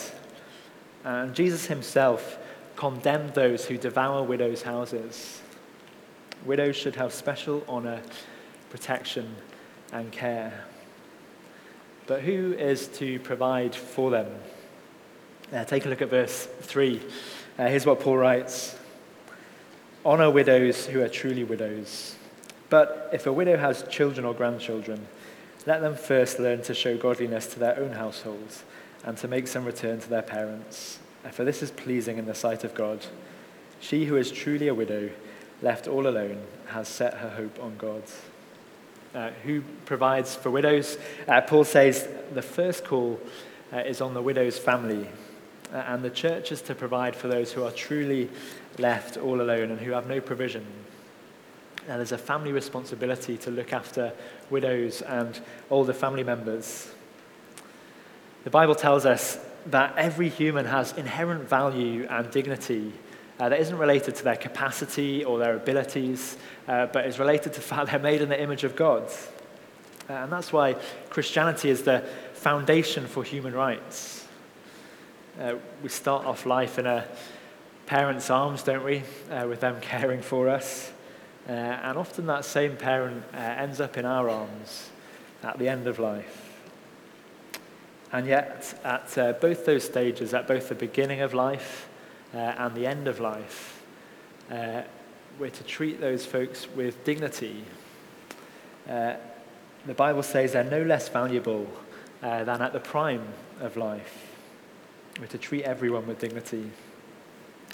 And 1.05 1.35
Jesus 1.35 1.67
himself 1.67 2.39
condemned 2.77 3.35
those 3.35 3.65
who 3.65 3.77
devour 3.77 4.23
widows' 4.23 4.63
houses. 4.63 5.41
Widows 6.45 6.75
should 6.75 6.97
have 6.97 7.13
special 7.13 7.65
honor, 7.69 8.01
protection, 8.71 9.37
and 9.93 10.11
care. 10.11 10.65
But 12.07 12.23
who 12.23 12.55
is 12.55 12.89
to 12.99 13.21
provide 13.21 13.75
for 13.75 14.11
them? 14.11 14.27
Uh, 15.53 15.65
take 15.65 15.87
a 15.87 15.89
look 15.89 16.03
at 16.03 16.11
verse 16.11 16.49
3. 16.63 17.01
Uh, 17.59 17.67
here's 17.69 17.87
what 17.87 18.01
Paul 18.01 18.17
writes 18.17 18.77
Honor 20.05 20.31
widows 20.31 20.87
who 20.87 21.01
are 21.01 21.09
truly 21.09 21.45
widows. 21.45 22.17
But 22.73 23.11
if 23.13 23.27
a 23.27 23.33
widow 23.33 23.59
has 23.59 23.85
children 23.91 24.25
or 24.25 24.33
grandchildren, 24.33 25.07
let 25.67 25.83
them 25.83 25.95
first 25.95 26.39
learn 26.39 26.63
to 26.63 26.73
show 26.73 26.97
godliness 26.97 27.47
to 27.49 27.59
their 27.59 27.79
own 27.79 27.93
households 27.93 28.65
and 29.05 29.17
to 29.19 29.29
make 29.29 29.47
some 29.47 29.67
return 29.67 30.01
to 30.01 30.09
their 30.09 30.23
parents 30.23 30.99
for 31.31 31.45
this 31.45 31.63
is 31.63 31.71
pleasing 31.71 32.19
in 32.19 32.27
the 32.27 32.35
sight 32.35 32.65
of 32.65 32.75
God. 32.75 33.07
She 33.81 34.07
who 34.07 34.17
is 34.17 34.33
truly 34.33 34.69
a 34.69 34.75
widow, 34.75 35.11
left 35.61 35.87
all 35.87 36.07
alone, 36.07 36.43
has 36.67 36.89
set 36.89 37.15
her 37.15 37.31
hope 37.31 37.63
on 37.63 37.77
God. 37.77 38.03
Uh, 39.15 39.31
who 39.45 39.63
provides 39.85 40.35
for 40.35 40.51
widows? 40.51 40.99
Uh, 41.29 41.41
Paul 41.43 41.65
says 41.65 42.09
the 42.33 42.43
first 42.43 42.85
call 42.85 43.21
uh, 43.73 43.79
is 43.79 44.01
on 44.01 44.15
the 44.15 44.23
widow's 44.23 44.59
family, 44.59 45.07
uh, 45.73 45.77
and 45.77 46.03
the 46.03 46.11
church 46.11 46.51
is 46.51 46.63
to 46.63 46.75
provide 46.75 47.15
for 47.15 47.29
those 47.29 47.53
who 47.53 47.63
are 47.65 47.71
truly 47.71 48.31
left 48.79 49.17
all 49.17 49.41
alone 49.41 49.71
and 49.71 49.81
who 49.81 49.93
have 49.93 50.07
no 50.07 50.21
provision. 50.21 50.67
Now, 51.89 51.97
there's 51.97 52.13
a 52.13 52.19
family 52.19 52.53
responsibility 52.53 53.37
to 53.39 53.51
look 53.51 53.73
after 53.73 54.13
widows 54.51 55.03
and 55.03 55.39
older 55.71 55.93
family 55.93 56.23
members. 56.23 56.91
The 58.45 58.51
Bible 58.51 58.75
tells 58.75 59.05
us 59.05 59.39
that 59.67 59.95
every 59.97 60.29
human 60.29 60.67
has 60.67 60.93
inherent 60.97 61.49
value 61.49 62.07
and 62.09 62.31
dignity 62.31 62.93
uh, 63.41 63.49
that 63.49 63.61
isn't 63.61 63.79
related 63.79 64.15
to 64.17 64.25
their 64.25 64.37
capacity 64.37 65.25
or 65.25 65.39
their 65.39 65.57
abilities, 65.57 66.37
uh, 66.69 66.87
but 66.87 67.07
is 67.07 67.19
related 67.19 67.53
to 67.55 67.61
the 67.61 67.67
fact 67.67 67.87
they're 67.91 67.99
made 67.99 68.21
in 68.21 68.29
the 68.29 68.41
image 68.41 68.65
of 68.65 68.77
God. 68.77 69.05
Uh, 70.09 70.13
and 70.13 70.33
that's 70.33 70.53
why 70.53 70.77
Christianity 71.11 71.71
is 71.71 71.83
the 71.83 72.05
foundation 72.35 73.07
for 73.07 73.25
human 73.25 73.53
rights. 73.53 74.27
Uh, 75.41 75.55
we 75.83 75.89
start 75.89 76.27
off 76.27 76.47
life 76.47 76.79
in 76.79 76.87
a 76.87 77.05
parent's 77.87 78.31
arms, 78.31 78.63
don't 78.63 78.85
we, 78.85 79.03
uh, 79.31 79.47
with 79.49 79.61
them 79.61 79.81
caring 79.81 80.23
for 80.23 80.49
us. 80.49 80.93
Uh, 81.49 81.53
and 81.53 81.99
often 81.99 82.27
that 82.27 82.45
same 82.45 82.77
parent 82.77 83.25
ends 83.35 83.81
up 83.81 83.97
in 83.97 84.05
our 84.05 84.29
arms 84.29 84.91
at 85.43 85.59
the 85.59 85.69
end 85.69 85.87
of 85.87 85.99
life. 85.99 86.53
And 88.13 88.27
yet, 88.27 88.79
at 88.85 89.17
uh, 89.17 89.33
both 89.33 89.65
those 89.65 89.85
stages, 89.85 90.35
at 90.35 90.47
both 90.47 90.69
the 90.69 90.75
beginning 90.75 91.23
of 91.23 91.33
life 91.33 91.89
uh, 92.35 92.39
and 92.39 92.75
the 92.75 92.87
end 92.87 93.09
of 93.09 93.21
life, 93.21 93.83
uh, 94.51 94.83
we're 95.39 95.51
to 95.51 95.65
treat 95.65 96.01
those 96.01 96.27
folks 96.27 96.69
with 96.69 97.05
dignity. 97.05 97.65
Uh, 98.89 99.15
the 99.87 99.95
Bible 99.95 100.23
says 100.23 100.53
they're 100.53 100.63
no 100.63 100.83
less 100.83 101.09
valuable 101.09 101.67
uh, 102.23 102.45
than 102.45 102.61
at 102.61 102.73
the 102.75 102.81
prime 102.81 103.27
of 103.61 103.77
life. 103.77 104.29
We're 105.19 105.27
to 105.29 105.39
treat 105.39 105.65
everyone 105.65 106.07
with 106.07 106.19
dignity. 106.19 106.71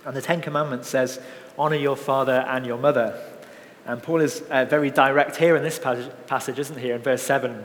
And 0.05 0.17
the 0.17 0.23
Ten 0.23 0.41
Commandments 0.41 0.89
says, 0.89 1.21
honor 1.59 1.77
your 1.77 1.97
father 1.97 2.45
and 2.49 2.65
your 2.65 2.79
mother. 2.79 3.21
And 3.89 4.03
Paul 4.03 4.21
is 4.21 4.43
uh, 4.51 4.67
very 4.67 4.91
direct 4.91 5.37
here 5.37 5.57
in 5.57 5.63
this 5.63 5.79
passage, 5.79 6.59
isn't 6.59 6.79
he? 6.79 6.91
In 6.91 7.01
verse 7.01 7.23
7, 7.23 7.65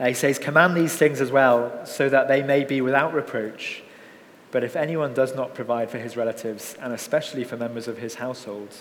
uh, 0.00 0.06
he 0.06 0.12
says, 0.12 0.40
Command 0.40 0.76
these 0.76 0.96
things 0.96 1.20
as 1.20 1.30
well, 1.30 1.86
so 1.86 2.08
that 2.08 2.26
they 2.26 2.42
may 2.42 2.64
be 2.64 2.80
without 2.80 3.14
reproach. 3.14 3.84
But 4.50 4.64
if 4.64 4.74
anyone 4.74 5.14
does 5.14 5.36
not 5.36 5.54
provide 5.54 5.88
for 5.88 5.98
his 5.98 6.16
relatives, 6.16 6.76
and 6.80 6.92
especially 6.92 7.44
for 7.44 7.56
members 7.56 7.86
of 7.86 7.98
his 7.98 8.16
household, 8.16 8.74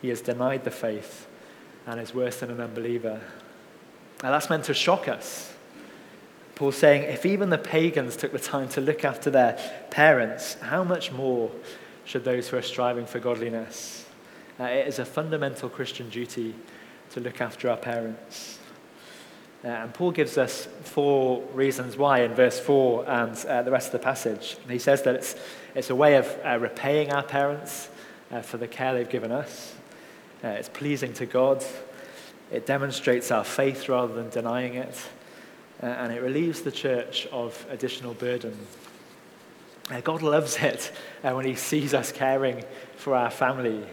he 0.00 0.08
has 0.08 0.22
denied 0.22 0.64
the 0.64 0.70
faith 0.70 1.26
and 1.86 2.00
is 2.00 2.14
worse 2.14 2.40
than 2.40 2.50
an 2.50 2.62
unbeliever. 2.62 3.20
Now 4.22 4.30
that's 4.30 4.48
meant 4.48 4.64
to 4.64 4.74
shock 4.74 5.08
us. 5.08 5.52
Paul's 6.54 6.78
saying, 6.78 7.02
if 7.02 7.26
even 7.26 7.50
the 7.50 7.58
pagans 7.58 8.16
took 8.16 8.32
the 8.32 8.38
time 8.38 8.70
to 8.70 8.80
look 8.80 9.04
after 9.04 9.30
their 9.30 9.58
parents, 9.90 10.54
how 10.54 10.82
much 10.82 11.12
more 11.12 11.50
should 12.06 12.24
those 12.24 12.48
who 12.48 12.56
are 12.56 12.62
striving 12.62 13.04
for 13.04 13.18
godliness? 13.18 14.05
Uh, 14.58 14.64
it 14.64 14.88
is 14.88 14.98
a 14.98 15.04
fundamental 15.04 15.68
Christian 15.68 16.08
duty 16.08 16.54
to 17.10 17.20
look 17.20 17.42
after 17.42 17.68
our 17.68 17.76
parents. 17.76 18.58
Uh, 19.62 19.68
and 19.68 19.92
Paul 19.92 20.12
gives 20.12 20.38
us 20.38 20.66
four 20.82 21.42
reasons 21.52 21.96
why 21.96 22.20
in 22.20 22.34
verse 22.34 22.58
4 22.58 23.04
and 23.06 23.46
uh, 23.46 23.62
the 23.62 23.70
rest 23.70 23.88
of 23.88 23.92
the 23.92 23.98
passage. 23.98 24.56
He 24.68 24.78
says 24.78 25.02
that 25.02 25.14
it's, 25.14 25.34
it's 25.74 25.90
a 25.90 25.94
way 25.94 26.16
of 26.16 26.38
uh, 26.42 26.58
repaying 26.58 27.12
our 27.12 27.22
parents 27.22 27.90
uh, 28.30 28.40
for 28.40 28.56
the 28.56 28.66
care 28.66 28.94
they've 28.94 29.08
given 29.08 29.30
us, 29.30 29.74
uh, 30.42 30.48
it's 30.48 30.68
pleasing 30.68 31.12
to 31.14 31.26
God, 31.26 31.64
it 32.50 32.64
demonstrates 32.64 33.30
our 33.30 33.44
faith 33.44 33.88
rather 33.88 34.14
than 34.14 34.30
denying 34.30 34.74
it, 34.74 34.96
and 35.80 36.12
it 36.12 36.22
relieves 36.22 36.62
the 36.62 36.72
church 36.72 37.26
of 37.30 37.66
additional 37.70 38.14
burden. 38.14 38.56
God 40.02 40.22
loves 40.22 40.56
it 40.56 40.92
when 41.22 41.44
He 41.44 41.54
sees 41.54 41.92
us 41.92 42.10
caring 42.10 42.64
for 42.96 43.14
our 43.14 43.30
family. 43.30 43.84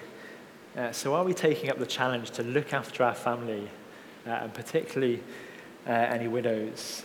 So, 0.92 1.14
are 1.16 1.24
we 1.24 1.34
taking 1.34 1.70
up 1.70 1.78
the 1.78 1.86
challenge 1.86 2.32
to 2.32 2.44
look 2.44 2.74
after 2.74 3.04
our 3.04 3.16
family, 3.16 3.70
and 4.26 4.54
particularly 4.54 5.22
uh, 5.88 5.92
any 5.92 6.28
widows. 6.28 7.04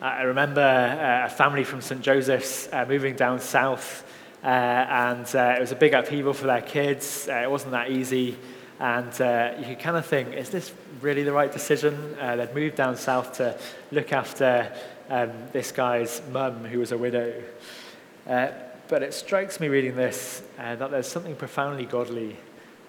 I 0.00 0.22
remember 0.22 0.60
uh, 0.60 1.26
a 1.26 1.28
family 1.28 1.64
from 1.64 1.80
St. 1.80 2.00
Joseph's 2.00 2.68
uh, 2.72 2.86
moving 2.88 3.16
down 3.16 3.40
south, 3.40 4.04
uh, 4.42 4.46
and 4.46 5.26
uh, 5.34 5.54
it 5.56 5.60
was 5.60 5.72
a 5.72 5.76
big 5.76 5.92
upheaval 5.92 6.32
for 6.32 6.46
their 6.46 6.62
kids. 6.62 7.28
Uh, 7.28 7.34
it 7.42 7.50
wasn't 7.50 7.72
that 7.72 7.90
easy, 7.90 8.36
and 8.78 9.08
you 9.58 9.66
could 9.66 9.80
kind 9.80 9.96
of 9.96 10.06
think, 10.06 10.32
is 10.34 10.50
this 10.50 10.72
really 11.00 11.22
the 11.22 11.32
right 11.32 11.52
decision? 11.52 12.16
they'd 12.16 12.54
moved 12.54 12.76
down 12.76 12.96
south 12.96 13.34
to 13.34 13.58
look 13.90 14.12
after 14.12 14.72
um, 15.10 15.32
this 15.52 15.72
guy's 15.72 16.22
mum, 16.30 16.64
who 16.64 16.78
was 16.78 16.92
a 16.92 16.98
widow. 16.98 17.42
But 18.90 19.04
it 19.04 19.14
strikes 19.14 19.60
me 19.60 19.68
reading 19.68 19.94
this 19.94 20.42
that 20.58 20.90
there's 20.90 21.06
something 21.06 21.36
profoundly 21.36 21.86
godly 21.86 22.36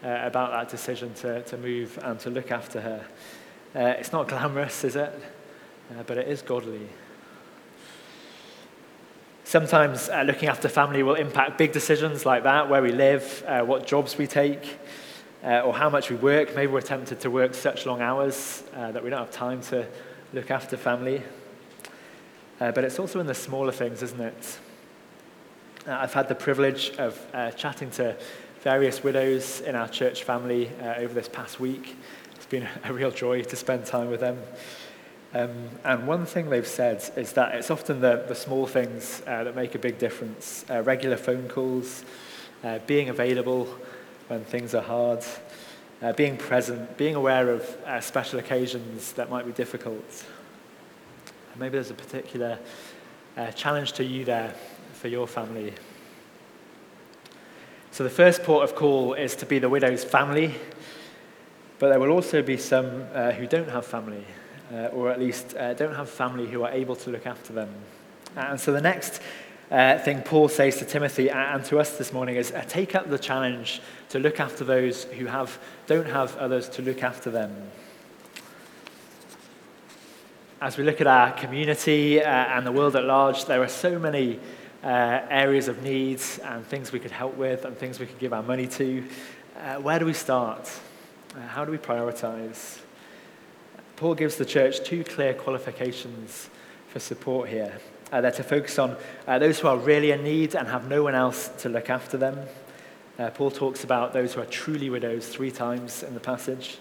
uh, 0.03 0.21
about 0.23 0.51
that 0.51 0.67
decision 0.67 1.13
to, 1.13 1.43
to 1.43 1.55
move 1.57 1.99
and 2.01 2.19
to 2.19 2.31
look 2.31 2.51
after 2.51 2.81
her. 2.81 3.05
Uh, 3.75 3.93
it's 3.99 4.11
not 4.11 4.27
glamorous, 4.27 4.83
is 4.83 4.95
it? 4.95 5.13
Uh, 5.91 6.01
but 6.07 6.17
it 6.17 6.27
is 6.27 6.41
godly. 6.41 6.89
Sometimes 9.43 10.09
uh, 10.09 10.23
looking 10.23 10.49
after 10.49 10.67
family 10.69 11.03
will 11.03 11.13
impact 11.13 11.59
big 11.59 11.71
decisions 11.71 12.25
like 12.25 12.43
that, 12.43 12.67
where 12.67 12.81
we 12.81 12.91
live, 12.91 13.43
uh, 13.45 13.61
what 13.61 13.85
jobs 13.85 14.17
we 14.17 14.25
take, 14.25 14.79
uh, 15.43 15.59
or 15.59 15.71
how 15.71 15.89
much 15.89 16.09
we 16.09 16.15
work. 16.15 16.55
Maybe 16.55 16.71
we're 16.71 16.81
tempted 16.81 17.19
to 17.19 17.29
work 17.29 17.53
such 17.53 17.85
long 17.85 18.01
hours 18.01 18.63
that 18.73 19.03
we 19.03 19.11
don't 19.11 19.19
have 19.19 19.29
time 19.29 19.61
to 19.63 19.85
look 20.33 20.49
after 20.49 20.77
family. 20.77 21.21
but 22.57 22.79
it's 22.79 22.97
also 22.97 23.19
in 23.19 23.27
the 23.27 23.35
smaller 23.35 23.71
things, 23.71 24.01
isn't 24.01 24.19
it? 24.19 24.59
I've 25.87 26.13
had 26.13 26.27
the 26.27 26.35
privilege 26.35 26.91
of 26.97 27.19
chatting 27.57 27.89
to 27.91 28.15
various 28.61 29.03
widows 29.03 29.61
in 29.61 29.73
our 29.75 29.87
church 29.87 30.23
family 30.23 30.69
uh, 30.79 30.93
over 30.97 31.15
this 31.15 31.27
past 31.27 31.59
week. 31.59 31.97
It's 32.35 32.45
been 32.45 32.67
a 32.83 32.93
real 32.93 33.09
joy 33.09 33.41
to 33.41 33.55
spend 33.55 33.85
time 33.87 34.11
with 34.11 34.19
them. 34.19 34.37
Um, 35.33 35.69
and 35.83 36.05
one 36.05 36.27
thing 36.27 36.49
they've 36.49 36.67
said 36.67 37.03
is 37.15 37.33
that 37.33 37.55
it's 37.55 37.71
often 37.71 38.01
the, 38.01 38.23
the 38.27 38.35
small 38.35 38.67
things 38.67 39.23
uh, 39.25 39.45
that 39.45 39.55
make 39.55 39.73
a 39.73 39.79
big 39.79 39.97
difference 39.97 40.65
uh, 40.69 40.83
regular 40.83 41.17
phone 41.17 41.47
calls, 41.49 42.05
uh, 42.63 42.79
being 42.85 43.09
available 43.09 43.65
when 44.27 44.43
things 44.43 44.75
are 44.75 44.83
hard, 44.83 45.23
uh, 46.03 46.13
being 46.13 46.37
present, 46.37 46.97
being 46.97 47.15
aware 47.15 47.49
of 47.49 47.63
uh, 47.87 47.99
special 47.99 48.37
occasions 48.37 49.13
that 49.13 49.31
might 49.31 49.47
be 49.47 49.53
difficult. 49.53 50.25
maybe 51.57 51.71
there's 51.71 51.89
a 51.89 51.95
particular 51.95 52.59
challenge 53.55 53.93
to 53.93 54.03
you 54.03 54.23
there 54.25 54.53
for 55.01 55.07
your 55.07 55.25
family. 55.25 55.73
So 57.89 58.03
the 58.03 58.09
first 58.11 58.43
port 58.43 58.63
of 58.63 58.75
call 58.75 59.15
is 59.15 59.35
to 59.37 59.47
be 59.47 59.57
the 59.57 59.67
widow's 59.67 60.03
family, 60.03 60.53
but 61.79 61.89
there 61.89 61.99
will 61.99 62.11
also 62.11 62.43
be 62.43 62.55
some 62.55 63.07
uh, 63.11 63.31
who 63.31 63.47
don't 63.47 63.67
have 63.67 63.83
family, 63.83 64.23
uh, 64.71 64.89
or 64.93 65.09
at 65.09 65.19
least 65.19 65.57
uh, 65.57 65.73
don't 65.73 65.95
have 65.95 66.07
family 66.07 66.45
who 66.45 66.61
are 66.61 66.71
able 66.71 66.95
to 66.97 67.09
look 67.09 67.25
after 67.25 67.51
them. 67.51 67.73
And 68.35 68.59
so 68.59 68.71
the 68.71 68.79
next 68.79 69.21
uh, 69.71 69.97
thing 69.97 70.21
Paul 70.21 70.49
says 70.49 70.77
to 70.77 70.85
Timothy 70.85 71.31
and 71.31 71.65
to 71.65 71.79
us 71.79 71.97
this 71.97 72.13
morning 72.13 72.35
is 72.35 72.51
uh, 72.51 72.63
take 72.67 72.93
up 72.93 73.09
the 73.09 73.17
challenge 73.17 73.81
to 74.09 74.19
look 74.19 74.39
after 74.39 74.63
those 74.63 75.05
who 75.05 75.25
have, 75.25 75.57
don't 75.87 76.07
have 76.07 76.37
others 76.37 76.69
to 76.69 76.83
look 76.83 77.01
after 77.01 77.31
them. 77.31 77.71
As 80.61 80.77
we 80.77 80.83
look 80.83 81.01
at 81.01 81.07
our 81.07 81.31
community 81.31 82.21
uh, 82.21 82.29
and 82.29 82.67
the 82.67 82.71
world 82.71 82.95
at 82.95 83.05
large, 83.05 83.45
there 83.45 83.63
are 83.63 83.67
so 83.67 83.97
many 83.97 84.39
uh, 84.83 85.21
areas 85.29 85.67
of 85.67 85.83
needs 85.83 86.39
and 86.39 86.65
things 86.65 86.91
we 86.91 86.99
could 86.99 87.11
help 87.11 87.35
with 87.37 87.65
and 87.65 87.77
things 87.77 87.99
we 87.99 88.05
could 88.05 88.19
give 88.19 88.33
our 88.33 88.43
money 88.43 88.67
to. 88.67 89.03
Uh, 89.59 89.75
where 89.75 89.99
do 89.99 90.05
we 90.05 90.13
start? 90.13 90.71
Uh, 91.35 91.41
how 91.47 91.63
do 91.63 91.71
we 91.71 91.77
prioritize? 91.77 92.79
Paul 93.95 94.15
gives 94.15 94.35
the 94.37 94.45
church 94.45 94.83
two 94.83 95.03
clear 95.03 95.33
qualifications 95.33 96.49
for 96.87 96.99
support 96.99 97.49
here. 97.49 97.77
Uh, 98.11 98.21
they're 98.21 98.31
to 98.31 98.43
focus 98.43 98.79
on 98.79 98.97
uh, 99.27 99.39
those 99.39 99.59
who 99.59 99.67
are 99.67 99.77
really 99.77 100.11
in 100.11 100.23
need 100.23 100.55
and 100.55 100.67
have 100.67 100.89
no 100.89 101.03
one 101.03 101.15
else 101.15 101.49
to 101.59 101.69
look 101.69 101.89
after 101.89 102.17
them. 102.17 102.37
Uh, 103.19 103.29
Paul 103.29 103.51
talks 103.51 103.83
about 103.83 104.13
those 104.13 104.33
who 104.33 104.41
are 104.41 104.45
truly 104.45 104.89
widows 104.89 105.27
three 105.27 105.51
times 105.51 106.01
in 106.01 106.13
the 106.13 106.19
passage. 106.19 106.79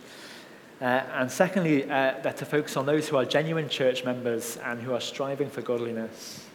and 0.80 1.30
secondly, 1.30 1.82
they're 1.82 2.34
to 2.36 2.46
focus 2.46 2.76
on 2.76 2.86
those 2.86 3.08
who 3.08 3.18
are 3.18 3.26
genuine 3.26 3.68
church 3.68 4.04
members 4.04 4.56
and 4.64 4.80
who 4.80 4.94
are 4.94 5.00
striving 5.00 5.50
for 5.50 5.60
godliness. 5.60 6.46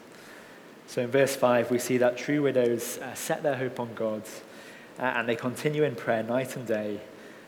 So 0.88 1.02
in 1.02 1.10
verse 1.10 1.36
5, 1.36 1.72
we 1.72 1.80
see 1.80 1.98
that 1.98 2.18
true 2.18 2.44
widows 2.44 3.00
uh, 3.00 3.14
set 3.14 3.44
their 3.44 3.56
hope 3.56 3.80
on 3.80 3.94
God 3.96 4.24
uh, 5.00 5.04
and 5.04 5.28
they 5.28 5.36
continue 5.36 5.84
in 5.84 5.96
prayer 5.96 6.24
night 6.24 6.56
and 6.56 6.66
day 6.66 7.00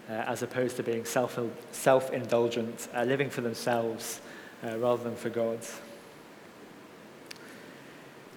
uh, 0.10 0.14
as 0.14 0.42
opposed 0.42 0.78
to 0.78 0.84
being 0.84 1.06
self, 1.06 1.40
self-indulgent, 1.72 2.88
uh, 2.96 3.04
living 3.04 3.30
for 3.30 3.42
themselves 3.42 4.22
uh, 4.64 4.78
rather 4.78 5.04
than 5.04 5.16
for 5.16 5.30
God. 5.30 5.60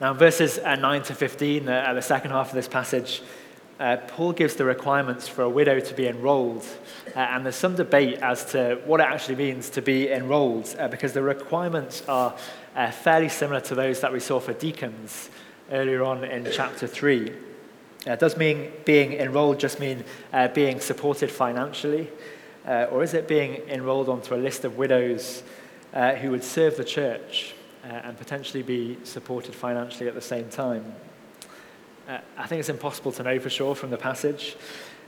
Now, 0.00 0.12
in 0.12 0.16
verses 0.16 0.59
uh, 0.59 0.76
9 0.76 1.02
to 1.04 1.14
15, 1.14 1.69
uh, 1.69 1.92
the 1.95 2.02
second 2.02 2.30
half 2.30 2.49
of 2.49 2.54
this 2.54 2.69
passage, 2.69 3.23
uh, 3.80 3.96
Paul 4.08 4.32
gives 4.32 4.56
the 4.56 4.64
requirements 4.66 5.26
for 5.26 5.40
a 5.42 5.49
widow 5.49 5.80
to 5.80 5.94
be 5.94 6.06
enrolled. 6.06 6.66
Uh, 7.16 7.20
and 7.20 7.44
there's 7.44 7.56
some 7.56 7.75
debate 7.75 8.18
as 8.18 8.44
to 8.44 8.78
what 8.84 9.00
it 9.00 9.04
actually 9.04 9.37
means 9.37 9.70
to 9.70 9.80
be 9.80 10.10
enrolled, 10.10 10.76
uh, 10.78 10.87
because 10.87 11.14
the 11.14 11.22
requirements 11.22 12.02
are 12.06 12.37
uh, 12.76 12.90
fairly 12.90 13.30
similar 13.30 13.60
to 13.60 13.75
those 13.75 14.02
that 14.02 14.12
we 14.12 14.20
saw 14.20 14.38
for 14.38 14.52
deacons 14.52 15.30
earlier 15.72 16.04
on 16.04 16.25
in 16.25 16.46
chapter 16.52 16.87
3. 16.87 17.32
Uh, 18.06 18.16
does 18.16 18.37
mean 18.37 18.70
being 18.84 19.14
enrolled 19.14 19.58
just 19.58 19.80
mean 19.80 20.04
uh, 20.34 20.46
being 20.49 20.78
supported 20.78 21.30
financially? 21.30 22.08
Or 22.66 23.02
is 23.02 23.14
it 23.14 23.26
being 23.26 23.56
enrolled 23.68 24.08
onto 24.08 24.34
a 24.34 24.37
list 24.37 24.64
of 24.64 24.76
widows 24.76 25.42
who 26.20 26.30
would 26.30 26.44
serve 26.44 26.76
the 26.76 26.84
church 26.84 27.54
and 27.82 28.16
potentially 28.16 28.62
be 28.62 28.96
supported 29.02 29.54
financially 29.54 30.06
at 30.06 30.14
the 30.14 30.20
same 30.20 30.49
time? 30.50 30.94
Uh, 32.11 32.19
I 32.37 32.49
think 32.49 32.59
it's 32.59 32.69
impossible 32.69 33.12
to 33.12 33.23
know 33.23 33.38
for 33.38 33.50
sure 33.50 33.76
from 33.76 33.90
the 33.90 33.97
passage. 33.97 34.57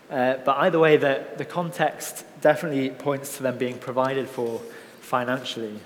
but 0.09 0.49
either 0.59 0.78
way, 0.78 0.97
the, 0.97 1.25
the 1.37 1.44
context 1.44 2.25
definitely 2.40 2.90
points 2.90 3.38
to 3.38 3.42
them 3.42 3.59
being 3.59 3.76
provided 3.76 4.28
for 4.28 4.61
financially. 5.00 5.80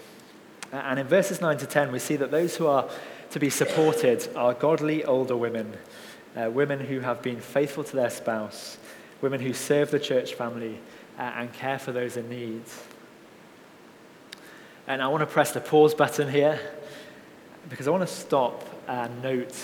And 0.72 0.98
in 0.98 1.06
verses 1.06 1.40
9 1.40 1.56
to 1.56 1.66
10, 1.66 1.90
we 1.90 2.00
see 2.00 2.16
that 2.16 2.30
those 2.30 2.56
who 2.56 2.66
are 2.66 2.86
to 3.30 3.38
be 3.38 3.48
supported 3.48 4.28
are 4.36 4.52
godly 4.52 5.06
older 5.06 5.34
women, 5.34 5.72
uh, 6.36 6.50
women 6.50 6.80
who 6.80 7.00
have 7.00 7.22
been 7.22 7.40
faithful 7.40 7.82
to 7.84 7.96
their 7.96 8.10
spouse, 8.10 8.76
women 9.22 9.40
who 9.40 9.54
serve 9.54 9.90
the 9.90 9.98
church 9.98 10.34
family 10.34 10.78
uh, 11.18 11.22
and 11.36 11.50
care 11.54 11.78
for 11.78 11.92
those 11.92 12.18
in 12.18 12.28
need. 12.28 12.62
And 14.86 15.00
I 15.00 15.08
want 15.08 15.22
to 15.22 15.26
press 15.26 15.52
the 15.52 15.62
pause 15.62 15.94
button 15.94 16.30
here 16.30 16.60
because 17.70 17.88
I 17.88 17.90
want 17.90 18.06
to 18.06 18.14
stop 18.14 18.68
and 18.86 19.22
note 19.22 19.54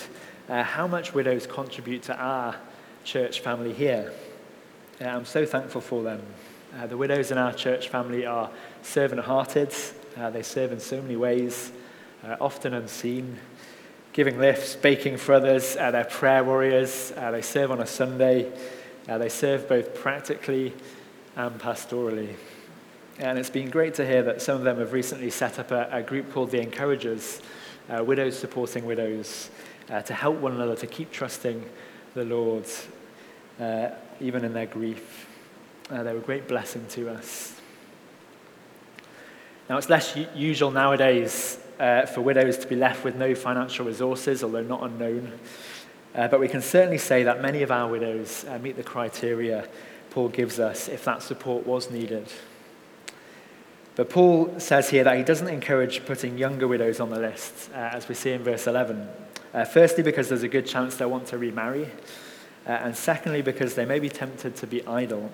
uh, 0.49 0.63
how 0.63 0.87
much 0.87 1.15
widows 1.15 1.47
contribute 1.47 2.03
to 2.05 2.17
our 2.17 2.57
church 3.05 3.41
family 3.41 3.73
here. 3.73 4.13
Uh, 5.01 5.05
I'm 5.05 5.25
so 5.25 5.45
thankful 5.47 5.81
for 5.81 6.03
them. 6.03 6.23
Uh, 6.79 6.87
the 6.87 6.97
widows 6.97 7.31
in 7.31 7.39
our 7.39 7.53
church 7.53 7.89
family 7.89 8.25
are 8.25 8.51
servant 8.83 9.23
hearted, 9.23 9.75
uh, 10.17 10.31
they 10.31 10.43
serve 10.43 10.73
in 10.73 10.81
so 10.81 11.01
many 11.03 11.17
ways, 11.17 11.73
uh, 12.25 12.37
often 12.41 12.75
unseen. 12.75 13.39
giving 14.13 14.39
lifts, 14.39 14.77
baking 14.77 15.17
for 15.17 15.35
others. 15.35 15.77
Uh, 15.77 15.91
they're 15.91 16.05
prayer 16.05 16.45
warriors. 16.45 17.13
They 17.17 17.43
serve 17.43 17.71
on 17.71 17.81
a 17.81 17.87
Sunday. 17.87 18.53
They 19.07 19.29
serve 19.29 19.69
both 19.69 19.95
practically 19.95 20.75
and 21.35 21.59
pastorally. 21.59 22.35
And 23.19 23.39
it's 23.39 23.51
been 23.51 23.71
great 23.71 23.95
to 23.95 24.07
hear 24.07 24.23
that 24.25 24.43
some 24.43 24.57
of 24.57 24.65
them 24.65 24.79
have 24.79 24.93
recently 24.93 25.31
set 25.31 25.59
up 25.59 25.71
a, 25.71 25.89
a 25.91 26.03
group 26.03 26.31
called 26.33 26.51
the 26.51 26.61
Encouragers, 26.61 27.41
widows 27.89 28.39
supporting 28.39 28.85
widows, 28.85 29.51
uh, 29.93 30.01
to 30.03 30.15
help 30.15 30.37
one 30.39 30.53
another 30.53 30.75
to 30.75 30.87
keep 30.87 31.13
trusting 31.13 31.65
the 32.15 32.25
Lord, 32.25 32.65
uh, 33.61 33.91
even 34.21 34.45
in 34.45 34.55
their 34.55 34.67
grief. 34.67 35.29
Uh, 35.91 36.03
they're 36.03 36.17
a 36.17 36.21
great 36.21 36.49
blessing 36.49 36.87
to 36.91 37.11
us. 37.11 37.61
Now, 39.69 39.77
it's 39.77 39.91
less 39.91 40.17
u- 40.17 40.27
usual 40.35 40.71
nowadays 40.71 41.59
uh, 41.79 42.07
for 42.07 42.23
widows 42.23 42.59
to 42.59 42.67
be 42.67 42.77
left 42.77 43.05
with 43.05 43.17
no 43.17 43.35
financial 43.35 43.85
resources, 43.85 44.43
although 44.43 44.63
not 44.63 44.83
unknown. 44.83 45.33
Uh, 46.15 46.29
but 46.29 46.41
we 46.41 46.49
can 46.49 46.63
certainly 46.63 46.99
say 46.99 47.23
that 47.25 47.43
many 47.43 47.63
of 47.63 47.71
our 47.71 47.89
widows 47.91 48.45
uh, 48.49 48.59
meet 48.59 48.77
the 48.77 48.83
criteria 48.83 49.69
Paul 50.11 50.29
gives 50.29 50.61
us 50.61 50.89
if 50.89 51.05
that 51.05 51.23
support 51.23 51.67
was 51.67 51.91
needed. 51.91 52.31
But 53.95 54.11
Paul 54.11 54.59
says 54.59 54.91
here 54.91 55.05
that 55.05 55.17
he 55.17 55.23
doesn't 55.23 55.49
encourage 55.49 56.05
putting 56.05 56.39
younger 56.39 56.69
widows 56.69 57.01
on 57.01 57.11
the 57.11 57.19
list, 57.19 57.71
uh, 57.73 57.77
as 57.77 58.09
we 58.09 58.15
see 58.15 58.33
in 58.33 58.43
verse 58.43 58.67
11. 58.67 59.09
Uh, 59.53 59.65
firstly, 59.65 60.03
because 60.03 60.29
there's 60.29 60.43
a 60.43 60.49
good 60.49 60.67
chance 60.67 60.97
they'll 60.97 61.11
want 61.11 61.27
to 61.27 61.39
remarry, 61.39 61.85
uh, 62.67 62.71
and 62.71 62.97
secondly, 62.97 63.43
because 63.43 63.75
they 63.75 63.85
may 63.85 63.99
be 63.99 64.09
tempted 64.09 64.57
to 64.57 64.67
be 64.67 64.87
idle. 64.87 65.31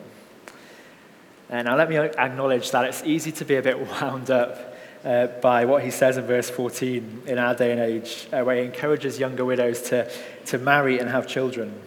And 1.49 1.67
now, 1.67 1.77
let 1.77 1.89
me 1.89 1.97
acknowledge 1.97 2.71
that 2.73 2.85
it's 2.85 3.03
easy 3.05 3.33
to 3.33 3.45
be 3.45 3.57
a 3.57 3.63
bit 3.63 3.79
wound 4.01 4.31
up 4.31 4.75
uh, 5.05 5.29
by 5.41 5.65
what 5.65 5.85
he 5.85 5.91
says 5.91 6.17
in 6.17 6.25
verse 6.25 6.51
14 6.51 7.23
in 7.27 7.39
our 7.39 7.55
day 7.55 7.73
and 7.73 7.81
age, 7.81 8.27
uh, 8.33 8.43
where 8.43 8.57
he 8.57 8.63
encourages 8.63 9.19
younger 9.19 9.45
widows 9.45 9.83
to, 9.83 10.11
to 10.47 10.59
marry 10.59 10.99
and 10.99 11.09
have 11.09 11.27
children. 11.27 11.81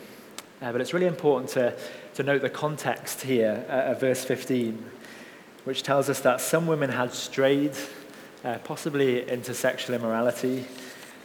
Uh, 0.61 0.71
but 0.71 0.79
it's 0.79 0.93
really 0.93 1.07
important 1.07 1.49
to, 1.49 1.75
to 2.13 2.23
note 2.23 2.41
the 2.41 2.49
context 2.49 3.21
here 3.21 3.65
uh, 3.69 3.91
of 3.91 3.99
verse 3.99 4.23
15 4.23 4.91
which 5.63 5.83
tells 5.83 6.09
us 6.09 6.21
that 6.21 6.41
some 6.41 6.65
women 6.65 6.89
had 6.89 7.13
strayed, 7.13 7.73
uh, 8.43 8.57
possibly 8.59 9.27
into 9.29 9.53
sexual 9.53 9.95
immorality. 9.95 10.65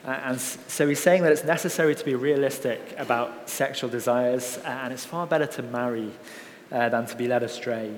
Uh, 0.07 0.11
and 0.27 0.41
so 0.41 0.87
he's 0.89 1.01
saying 1.01 1.25
that 1.25 1.33
it's 1.33 1.43
necessary 1.43 1.93
to 1.93 2.05
be 2.05 2.15
realistic 2.15 2.95
about 2.97 3.51
sexual 3.51 3.91
desires, 3.91 4.59
uh, 4.59 4.69
and 4.69 4.93
it's 4.93 5.05
far 5.05 5.27
better 5.27 5.47
to 5.49 5.63
marry 5.65 6.13
uh, 6.71 6.89
than 6.89 7.07
to 7.07 7.17
be 7.17 7.27
led 7.27 7.43
astray. 7.43 7.93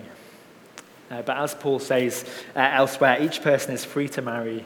Uh, 1.11 1.21
but 1.21 1.37
as 1.37 1.55
Paul 1.55 1.79
says 1.79 2.25
uh, 2.57 2.61
elsewhere, 2.73 3.19
each 3.21 3.43
person 3.43 3.75
is 3.75 3.85
free 3.85 4.09
to 4.11 4.23
marry 4.23 4.65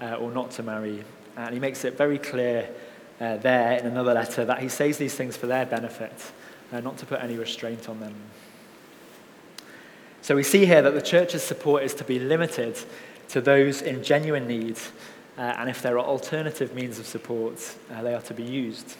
or 0.00 0.30
not 0.30 0.52
to 0.52 0.62
marry. 0.62 1.02
And 1.36 1.52
he 1.52 1.58
makes 1.58 1.84
it 1.84 1.98
very 1.98 2.18
clear 2.18 2.70
there 3.18 3.78
in 3.78 3.86
another 3.86 4.14
letter 4.14 4.44
that 4.44 4.60
he 4.60 4.68
says 4.68 4.96
these 4.96 5.14
things 5.14 5.36
for 5.36 5.48
their 5.48 5.66
benefit, 5.66 6.12
not 6.70 6.98
to 6.98 7.06
put 7.06 7.20
any 7.20 7.36
restraint 7.36 7.88
on 7.88 7.98
them. 7.98 8.14
So 10.22 10.36
we 10.36 10.44
see 10.44 10.66
here 10.66 10.82
that 10.82 10.94
the 10.94 11.02
church's 11.02 11.42
support 11.42 11.82
is 11.82 11.94
to 11.94 12.04
be 12.04 12.20
limited 12.20 12.78
to 13.30 13.40
those 13.40 13.82
in 13.82 14.04
genuine 14.04 14.46
need, 14.46 14.76
uh, 14.76 14.80
and 15.42 15.70
if 15.70 15.82
there 15.82 15.98
are 15.98 16.04
alternative 16.04 16.74
means 16.74 16.98
of 16.98 17.06
support, 17.06 17.76
uh, 17.92 18.02
they 18.02 18.14
are 18.14 18.22
to 18.22 18.34
be 18.34 18.42
used. 18.42 18.96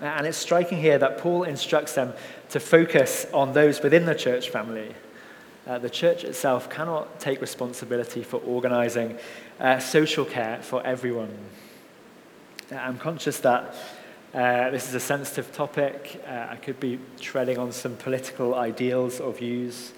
Uh, 0.00 0.06
and 0.06 0.26
it's 0.26 0.36
striking 0.36 0.78
here 0.78 0.98
that 0.98 1.18
Paul 1.18 1.44
instructs 1.44 1.94
them 1.94 2.12
to 2.50 2.60
focus 2.60 3.26
on 3.32 3.52
those 3.52 3.82
within 3.82 4.04
the 4.04 4.14
church 4.14 4.50
family. 4.50 4.94
Uh, 5.66 5.78
the 5.78 5.90
church 5.90 6.22
itself 6.22 6.70
cannot 6.70 7.18
take 7.18 7.40
responsibility 7.40 8.22
for 8.22 8.38
organizing 8.42 9.18
uh, 9.58 9.78
social 9.78 10.24
care 10.24 10.62
for 10.62 10.84
everyone. 10.86 11.36
Uh, 12.70 12.76
I'm 12.76 12.98
conscious 12.98 13.40
that 13.40 13.74
uh, 14.34 14.70
this 14.70 14.86
is 14.88 14.94
a 14.94 15.00
sensitive 15.00 15.50
topic. 15.52 16.22
Uh, 16.26 16.48
I 16.50 16.56
could 16.56 16.78
be 16.78 16.98
treading 17.20 17.58
on 17.58 17.72
some 17.72 17.96
political 17.96 18.54
ideals 18.54 19.18
or 19.18 19.32
views. 19.32 19.92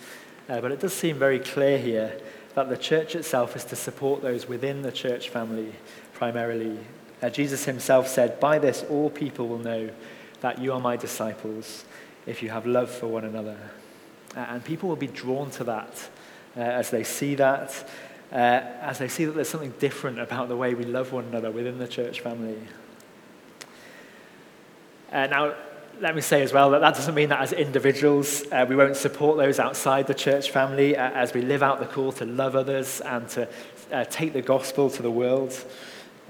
Uh, 0.49 0.61
but 0.61 0.73
it 0.73 0.81
does 0.81 0.95
seem 0.95 1.19
very 1.19 1.39
clear 1.39 1.77
here 1.77 2.19
that 2.55 2.69
the 2.69 2.77
church 2.77 3.15
itself 3.15 3.57
is 3.57 3.65
to 3.67 3.77
support 3.77 4.23
those 4.23 4.49
within 4.49 4.83
the 4.83 4.93
church 4.93 5.29
family 5.29 5.73
primarily. 6.15 6.79
Uh, 7.23 7.31
Jesus 7.31 7.65
himself 7.65 8.09
said, 8.09 8.41
By 8.41 8.59
this 8.59 8.85
all 8.89 9.11
people 9.11 9.49
will 9.49 9.59
know 9.59 9.91
that 10.41 10.59
you 10.59 10.73
are 10.73 10.81
my 10.81 10.97
disciples 10.97 11.85
if 12.27 12.43
you 12.43 12.51
have 12.51 12.67
love 12.67 12.91
for 12.91 13.07
one 13.07 13.25
another. 13.25 13.57
Uh, 14.37 14.41
and 14.41 14.65
people 14.65 14.89
will 14.89 14.97
be 14.97 15.07
drawn 15.07 15.51
to 15.53 15.65
that 15.65 16.09
uh, 16.57 16.61
as 16.61 16.91
they 16.91 17.05
see 17.05 17.35
that, 17.37 17.89
uh, 18.33 18.35
as 18.35 18.99
they 18.99 19.09
see 19.09 19.25
that 19.25 19.33
there's 19.33 19.49
something 19.49 19.75
different 19.79 20.19
about 20.19 20.49
the 20.49 20.57
way 20.57 20.75
we 20.75 20.85
love 20.85 21.13
one 21.13 21.25
another 21.25 21.51
within 21.51 21.79
the 21.79 21.89
church 21.89 22.21
family. 22.21 22.59
Now, 25.11 25.55
let 26.01 26.15
me 26.15 26.21
say 26.21 26.43
as 26.43 26.53
well 26.53 26.71
that 26.71 26.81
that 26.81 26.95
doesn't 26.95 27.15
mean 27.15 27.29
that 27.29 27.41
as 27.41 27.53
individuals 27.53 28.45
uh, 28.53 28.65
we 28.69 28.77
won't 28.77 28.97
support 28.97 29.37
those 29.37 29.59
outside 29.59 30.07
the 30.07 30.15
church 30.15 30.51
family 30.51 30.97
uh, 30.97 31.11
as 31.11 31.35
we 31.35 31.43
live 31.43 31.63
out 31.63 31.81
the 31.81 31.87
call 31.87 32.13
to 32.13 32.25
love 32.25 32.55
others 32.55 33.01
and 33.01 33.29
to 33.29 33.49
uh, 33.91 34.05
take 34.05 34.33
the 34.33 34.43
gospel 34.43 34.89
to 34.91 35.03
the 35.03 35.11
world. 35.11 35.57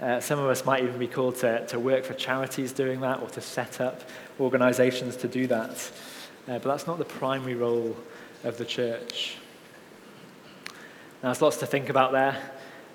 Uh, 0.00 0.20
some 0.20 0.38
of 0.38 0.46
us 0.46 0.64
might 0.64 0.82
even 0.82 0.98
be 0.98 1.08
called 1.08 1.36
to, 1.36 1.66
to 1.66 1.78
work 1.78 2.04
for 2.04 2.14
charities 2.14 2.72
doing 2.72 3.00
that 3.00 3.20
or 3.20 3.28
to 3.28 3.40
set 3.40 3.80
up 3.80 4.02
organizations 4.40 5.16
to 5.16 5.28
do 5.28 5.46
that. 5.46 5.70
Uh, 6.46 6.58
but 6.58 6.64
that's 6.64 6.86
not 6.86 6.98
the 6.98 7.04
primary 7.04 7.54
role 7.54 7.94
of 8.44 8.56
the 8.56 8.64
church. 8.64 9.36
Now, 11.22 11.30
there's 11.30 11.42
lots 11.42 11.58
to 11.58 11.66
think 11.66 11.90
about 11.90 12.12
there, 12.12 12.52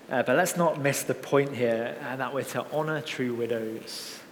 uh, 0.10 0.24
but 0.24 0.38
let's 0.38 0.58
not 0.58 0.82
miss 0.82 1.04
the 1.04 1.14
point 1.14 1.56
here 1.56 1.96
that 2.02 2.34
we're 2.34 2.44
to 2.46 2.66
honor 2.72 3.02
true 3.02 3.36
widows. 3.36 4.23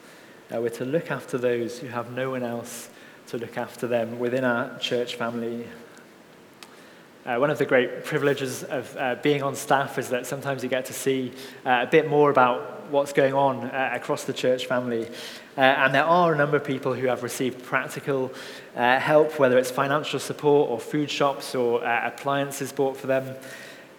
Uh, 0.54 0.60
we're 0.60 0.70
to 0.70 0.84
look 0.84 1.12
after 1.12 1.38
those 1.38 1.80
who 1.80 1.88
have 1.88 2.12
no 2.12 2.32
one 2.32 2.44
else 2.44 2.90
to 3.26 3.38
look 3.38 3.58
after 3.58 3.88
them 3.88 4.20
within 4.20 4.44
our 4.44 4.78
church 4.80 5.16
family. 5.16 5.66
Uh, 7.26 7.38
one 7.38 7.50
of 7.50 7.58
the 7.58 7.66
great 7.66 8.04
privileges 8.04 8.64
of 8.64 8.98
uh, 8.98 9.16
being 9.22 9.42
on 9.44 9.56
staff 9.56 9.98
is 9.98 10.10
that 10.10 10.26
sometimes 10.26 10.62
you 10.62 10.68
get 10.68 10.84
to 10.84 10.94
see 10.94 11.32
uh, 11.66 11.86
a 11.88 11.88
bit 11.88 12.10
more 12.10 12.30
about 12.30 12.86
what's 12.90 13.14
going 13.14 13.34
on 13.34 13.64
uh, 13.64 13.92
across 13.94 14.26
the 14.26 14.34
church 14.34 14.66
family. 14.66 15.08
Uh, 15.58 15.62
and 15.62 15.96
there 15.96 16.04
are 16.04 16.34
a 16.34 16.38
number 16.38 16.58
of 16.58 16.66
people 16.66 16.94
who 16.94 17.08
have 17.08 17.24
received 17.24 17.64
practical 17.64 18.30
help, 18.76 19.40
whether 19.40 19.58
it's 19.58 19.72
financial 19.72 20.20
support 20.20 20.70
or 20.70 20.82
food 20.82 21.10
shops 21.10 21.56
or 21.56 21.82
appliances 21.82 22.74
bought 22.74 22.98
for 22.98 23.08
them. 23.08 23.38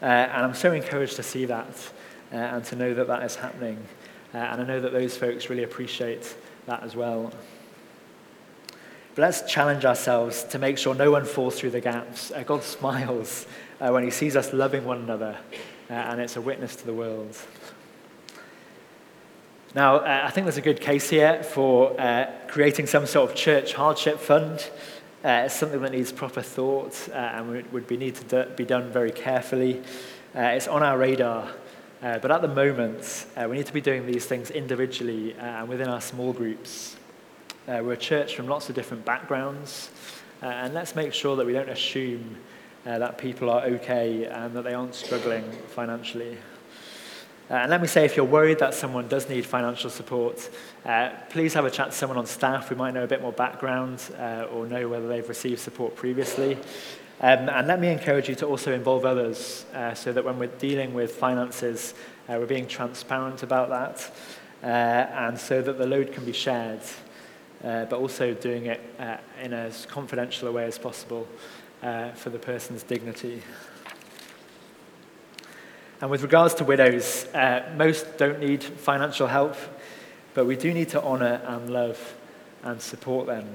and 0.02 0.44
I'm 0.44 0.54
so 0.54 0.72
encouraged 0.72 1.16
to 1.16 1.22
see 1.22 1.46
that 1.46 1.92
and 2.30 2.62
to 2.64 2.76
know 2.76 2.92
that 2.92 3.06
that 3.06 3.22
is 3.22 3.36
happening. 3.36 3.78
And 4.38 4.62
I 4.62 4.64
know 4.64 4.80
that 4.80 4.92
those 4.92 5.16
folks 5.16 5.50
really 5.50 5.64
appreciate 5.64 6.34
that 6.66 6.82
as 6.82 6.96
well. 6.96 7.32
But 9.14 9.22
let's 9.22 9.42
challenge 9.42 9.84
ourselves 9.84 10.42
to 10.44 10.58
make 10.58 10.78
sure 10.78 10.94
no 10.94 11.10
one 11.10 11.26
falls 11.26 11.58
through 11.58 11.70
the 11.70 11.80
gaps. 11.80 12.30
Uh, 12.30 12.42
God 12.44 12.62
smiles 12.62 13.46
uh, 13.80 13.90
when 13.90 14.04
He 14.04 14.10
sees 14.10 14.36
us 14.36 14.54
loving 14.54 14.86
one 14.86 14.98
another, 14.98 15.36
uh, 15.90 15.92
and 15.92 16.20
it's 16.20 16.36
a 16.36 16.40
witness 16.40 16.76
to 16.76 16.86
the 16.86 16.94
world. 16.94 17.36
Now, 19.74 19.96
uh, 19.96 20.22
I 20.24 20.30
think 20.30 20.46
there's 20.46 20.56
a 20.56 20.62
good 20.62 20.80
case 20.80 21.10
here 21.10 21.42
for 21.42 21.98
uh, 22.00 22.30
creating 22.48 22.86
some 22.86 23.04
sort 23.04 23.30
of 23.30 23.36
church 23.36 23.74
hardship 23.74 24.18
fund. 24.18 24.70
Uh, 25.22 25.44
it's 25.44 25.54
something 25.54 25.82
that 25.82 25.92
needs 25.92 26.10
proper 26.10 26.42
thought 26.42 27.08
and 27.12 27.48
would, 27.50 27.72
would 27.72 27.86
be 27.86 27.96
need 27.96 28.14
to 28.14 28.24
do, 28.24 28.50
be 28.56 28.64
done 28.64 28.90
very 28.90 29.12
carefully. 29.12 29.82
it's 30.34 30.68
on 30.68 30.82
our 30.82 30.98
radar 30.98 31.48
uh, 32.02 32.18
but 32.18 32.32
at 32.32 32.42
the 32.42 32.48
moment, 32.48 33.26
uh, 33.36 33.46
we 33.48 33.56
need 33.56 33.66
to 33.66 33.72
be 33.72 33.80
doing 33.80 34.04
these 34.06 34.26
things 34.26 34.50
individually 34.50 35.36
uh, 35.38 35.42
and 35.42 35.68
within 35.68 35.88
our 35.88 36.00
small 36.00 36.32
groups. 36.32 36.96
Uh, 37.68 37.80
we're 37.80 37.92
a 37.92 37.96
church 37.96 38.34
from 38.34 38.48
lots 38.48 38.68
of 38.68 38.74
different 38.74 39.04
backgrounds, 39.04 39.90
uh, 40.42 40.46
and 40.46 40.74
let's 40.74 40.96
make 40.96 41.14
sure 41.14 41.36
that 41.36 41.46
we 41.46 41.52
don't 41.52 41.68
assume 41.68 42.36
that 42.84 43.16
people 43.16 43.48
are 43.48 43.62
okay 43.62 44.24
and 44.24 44.56
that 44.56 44.62
they 44.62 44.74
aren't 44.74 44.96
struggling 44.96 45.48
financially. 45.68 46.36
and 47.48 47.70
let 47.70 47.80
me 47.80 47.86
say, 47.86 48.04
if 48.04 48.16
you're 48.16 48.26
worried 48.26 48.58
that 48.58 48.74
someone 48.74 49.06
does 49.06 49.28
need 49.28 49.46
financial 49.46 49.88
support, 49.88 50.50
please 51.30 51.54
have 51.54 51.64
a 51.64 51.70
chat 51.70 51.92
to 51.92 51.96
someone 51.96 52.18
on 52.18 52.26
staff 52.26 52.68
who 52.68 52.74
might 52.74 52.92
know 52.92 53.04
a 53.04 53.06
bit 53.06 53.22
more 53.22 53.30
background 53.30 54.02
or 54.52 54.66
know 54.66 54.88
whether 54.88 55.06
they've 55.06 55.28
received 55.28 55.60
support 55.60 55.94
previously. 55.94 56.58
Um, 57.24 57.48
and 57.48 57.68
let 57.68 57.78
me 57.78 57.86
encourage 57.86 58.28
you 58.28 58.34
to 58.34 58.48
also 58.48 58.72
involve 58.72 59.04
others 59.04 59.64
uh, 59.74 59.94
so 59.94 60.12
that 60.12 60.24
when 60.24 60.40
we're 60.40 60.48
dealing 60.48 60.92
with 60.92 61.14
finances, 61.14 61.94
uh, 62.28 62.34
we're 62.36 62.46
being 62.46 62.66
transparent 62.66 63.44
about 63.44 63.68
that 63.68 64.10
uh, 64.64 64.66
and 64.66 65.38
so 65.38 65.62
that 65.62 65.78
the 65.78 65.86
load 65.86 66.12
can 66.12 66.24
be 66.24 66.32
shared, 66.32 66.80
uh, 67.62 67.84
but 67.84 68.00
also 68.00 68.34
doing 68.34 68.66
it 68.66 68.80
uh, 68.98 69.18
in 69.40 69.52
as 69.52 69.86
confidential 69.86 70.48
a 70.48 70.52
way 70.52 70.64
as 70.64 70.78
possible 70.78 71.28
uh, 71.84 72.10
for 72.10 72.30
the 72.30 72.40
person's 72.40 72.82
dignity. 72.82 73.40
And 76.00 76.10
with 76.10 76.22
regards 76.22 76.54
to 76.54 76.64
widows, 76.64 77.28
most 77.76 78.18
don't 78.18 78.40
need 78.40 78.64
financial 78.64 79.28
help, 79.28 79.54
but 80.34 80.44
we 80.44 80.56
do 80.56 80.74
need 80.74 80.88
to 80.88 81.00
honour 81.00 81.40
and 81.46 81.70
love 81.70 82.16
and 82.64 82.82
support 82.82 83.28
them 83.28 83.46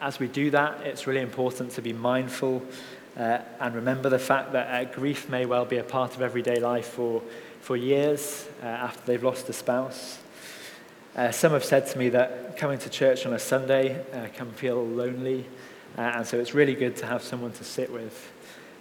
as 0.00 0.18
we 0.18 0.28
do 0.28 0.50
that, 0.50 0.80
it's 0.82 1.06
really 1.06 1.20
important 1.20 1.72
to 1.72 1.82
be 1.82 1.92
mindful 1.92 2.62
uh, 3.16 3.38
and 3.60 3.74
remember 3.74 4.10
the 4.10 4.18
fact 4.18 4.52
that 4.52 4.68
uh, 4.68 4.92
grief 4.92 5.28
may 5.30 5.46
well 5.46 5.64
be 5.64 5.78
a 5.78 5.82
part 5.82 6.14
of 6.14 6.20
everyday 6.20 6.60
life 6.60 6.88
for, 6.88 7.22
for 7.62 7.74
years 7.76 8.46
uh, 8.62 8.66
after 8.66 9.00
they've 9.06 9.24
lost 9.24 9.48
a 9.48 9.54
spouse. 9.54 10.18
Uh, 11.16 11.30
some 11.30 11.52
have 11.52 11.64
said 11.64 11.86
to 11.86 11.98
me 11.98 12.10
that 12.10 12.58
coming 12.58 12.78
to 12.78 12.90
church 12.90 13.24
on 13.24 13.32
a 13.32 13.38
Sunday 13.38 14.04
uh, 14.12 14.28
can 14.34 14.52
feel 14.52 14.84
lonely, 14.84 15.46
uh, 15.96 16.02
and 16.02 16.26
so 16.26 16.38
it's 16.38 16.52
really 16.52 16.74
good 16.74 16.94
to 16.94 17.06
have 17.06 17.22
someone 17.22 17.52
to 17.52 17.64
sit 17.64 17.90
with. 17.90 18.32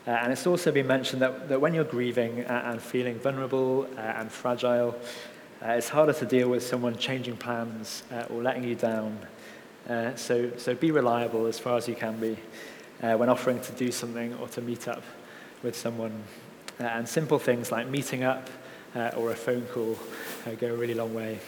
And 0.06 0.32
it's 0.32 0.46
also 0.46 0.72
been 0.72 0.86
mentioned 0.86 1.24
that, 1.24 1.50
that 1.50 1.60
when 1.60 1.74
you're 1.74 1.84
grieving 1.84 2.42
and 2.42 2.80
feeling 2.80 3.18
vulnerable 3.18 3.88
and 3.98 4.32
fragile, 4.32 4.96
it's 5.64 5.90
harder 5.90 6.14
to 6.14 6.26
deal 6.28 6.48
with 6.48 6.62
someone 6.62 6.96
changing 6.96 7.38
plans 7.38 8.04
or 8.30 8.44
letting 8.44 8.66
you 8.66 8.76
down. 8.76 9.18
So, 10.16 10.52
so 10.58 10.76
be 10.76 10.92
reliable 10.92 11.46
as 11.46 11.60
far 11.60 11.78
as 11.78 11.88
you 11.88 11.96
can 11.96 12.20
be 12.20 12.38
when 13.00 13.30
offering 13.30 13.60
to 13.62 13.72
do 13.74 13.92
something 13.92 14.34
or 14.36 14.48
to 14.50 14.62
meet 14.62 14.88
up 14.88 15.04
with 15.64 15.76
someone. 15.76 16.24
and 16.80 17.08
simple 17.08 17.40
things 17.40 17.72
like 17.72 17.88
meeting 17.88 18.24
up 18.24 18.50
or 19.16 19.32
a 19.32 19.36
phone 19.36 19.64
call 19.74 19.98
go 20.60 20.68
a 20.68 20.76
really 20.76 20.94
long 20.94 21.14
way. 21.14 21.40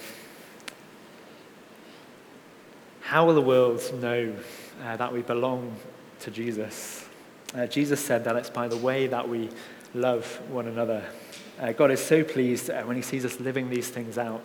How 3.08 3.26
will 3.26 3.36
the 3.36 3.42
world 3.42 3.82
know 4.02 4.36
uh, 4.84 4.98
that 4.98 5.14
we 5.14 5.22
belong 5.22 5.74
to 6.20 6.30
Jesus? 6.30 7.08
Uh, 7.56 7.66
Jesus 7.66 8.02
said 8.02 8.26
that 8.26 8.36
it's 8.36 8.50
by 8.50 8.68
the 8.68 8.76
way 8.76 9.08
that 9.08 9.30
we 9.30 9.50
love 9.94 10.26
one 10.50 10.68
another. 10.68 11.06
Uh, 11.58 11.72
God 11.72 11.90
is 11.90 12.04
so 12.04 12.26
pleased 12.26 12.70
uh, 12.70 12.84
when 12.84 12.98
he 12.98 13.02
sees 13.02 13.24
us 13.24 13.40
living 13.40 13.70
these 13.70 13.88
things 13.88 14.18
out. 14.18 14.44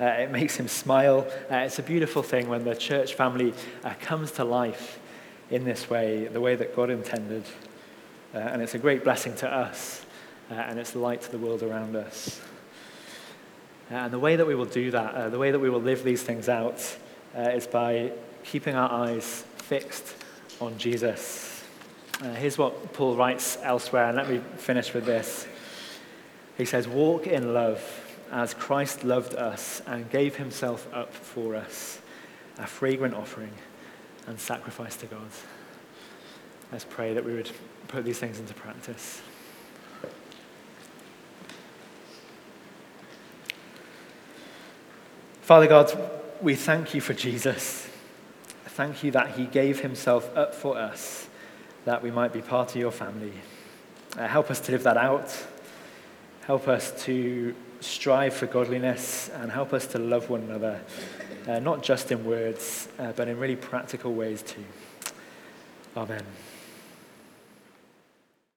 Uh, 0.00 0.04
it 0.04 0.30
makes 0.30 0.56
him 0.56 0.66
smile. 0.66 1.26
Uh, 1.50 1.56
it's 1.56 1.78
a 1.78 1.82
beautiful 1.82 2.22
thing 2.22 2.48
when 2.48 2.64
the 2.64 2.74
church 2.74 3.14
family 3.14 3.52
comes 4.00 4.32
to 4.32 4.44
life 4.44 4.98
in 5.50 5.64
this 5.64 5.90
way, 5.90 6.26
the 6.26 6.40
way 6.40 6.54
that 6.54 6.74
God 6.74 6.88
intended. 6.88 7.44
and 8.32 8.62
it's 8.62 8.74
a 8.74 8.78
great 8.78 9.04
blessing 9.04 9.34
to 9.36 9.52
us, 9.52 10.06
and 10.48 10.78
it's 10.78 10.94
light 10.94 11.20
to 11.22 11.30
the 11.30 11.38
world 11.38 11.62
around 11.62 11.96
us. 11.96 12.40
and 13.90 14.12
the 14.12 14.18
way 14.18 14.36
that 14.36 14.46
we 14.46 14.54
will 14.54 14.64
do 14.64 14.90
that, 14.92 15.32
the 15.32 15.38
way 15.38 15.50
that 15.50 15.58
we 15.58 15.68
will 15.68 15.82
live 15.82 16.02
these 16.02 16.22
things 16.22 16.48
out, 16.48 16.96
uh, 17.36 17.42
is 17.42 17.66
by 17.66 18.12
keeping 18.44 18.74
our 18.74 18.90
eyes 18.90 19.44
fixed 19.56 20.16
on 20.60 20.78
Jesus. 20.78 21.62
Uh, 22.22 22.34
here's 22.34 22.58
what 22.58 22.92
Paul 22.92 23.16
writes 23.16 23.58
elsewhere, 23.62 24.06
and 24.06 24.16
let 24.16 24.28
me 24.28 24.40
finish 24.56 24.92
with 24.94 25.04
this. 25.04 25.46
He 26.56 26.64
says, 26.64 26.86
Walk 26.86 27.26
in 27.26 27.54
love 27.54 27.80
as 28.30 28.54
Christ 28.54 29.04
loved 29.04 29.34
us 29.34 29.82
and 29.86 30.08
gave 30.10 30.36
himself 30.36 30.86
up 30.92 31.12
for 31.12 31.56
us, 31.56 32.00
a 32.58 32.66
fragrant 32.66 33.14
offering 33.14 33.52
and 34.26 34.38
sacrifice 34.38 34.96
to 34.96 35.06
God. 35.06 35.28
Let's 36.70 36.84
pray 36.84 37.14
that 37.14 37.24
we 37.24 37.34
would 37.34 37.50
put 37.88 38.04
these 38.04 38.18
things 38.18 38.38
into 38.38 38.54
practice. 38.54 39.20
Father 45.42 45.66
God, 45.66 45.92
we 46.40 46.54
thank 46.54 46.94
you 46.94 47.00
for 47.00 47.12
Jesus. 47.12 47.88
Thank 48.66 49.02
you 49.02 49.10
that 49.10 49.32
he 49.32 49.46
gave 49.46 49.80
himself 49.80 50.34
up 50.36 50.54
for 50.54 50.78
us, 50.78 51.28
that 51.84 52.04
we 52.04 52.12
might 52.12 52.32
be 52.32 52.40
part 52.40 52.70
of 52.70 52.80
your 52.80 52.92
family. 52.92 53.32
Uh, 54.16 54.28
help 54.28 54.48
us 54.50 54.60
to 54.60 54.72
live 54.72 54.84
that 54.84 54.96
out. 54.96 55.36
Help 56.42 56.68
us 56.68 57.04
to 57.04 57.54
strive 57.80 58.34
for 58.34 58.46
godliness 58.46 59.30
and 59.34 59.50
help 59.50 59.72
us 59.72 59.86
to 59.88 59.98
love 59.98 60.30
one 60.30 60.42
another, 60.42 60.80
uh, 61.48 61.58
not 61.58 61.82
just 61.82 62.12
in 62.12 62.24
words, 62.24 62.88
uh, 62.98 63.12
but 63.12 63.28
in 63.28 63.38
really 63.38 63.56
practical 63.56 64.14
ways 64.14 64.42
too. 64.42 64.64
Amen. 65.96 66.24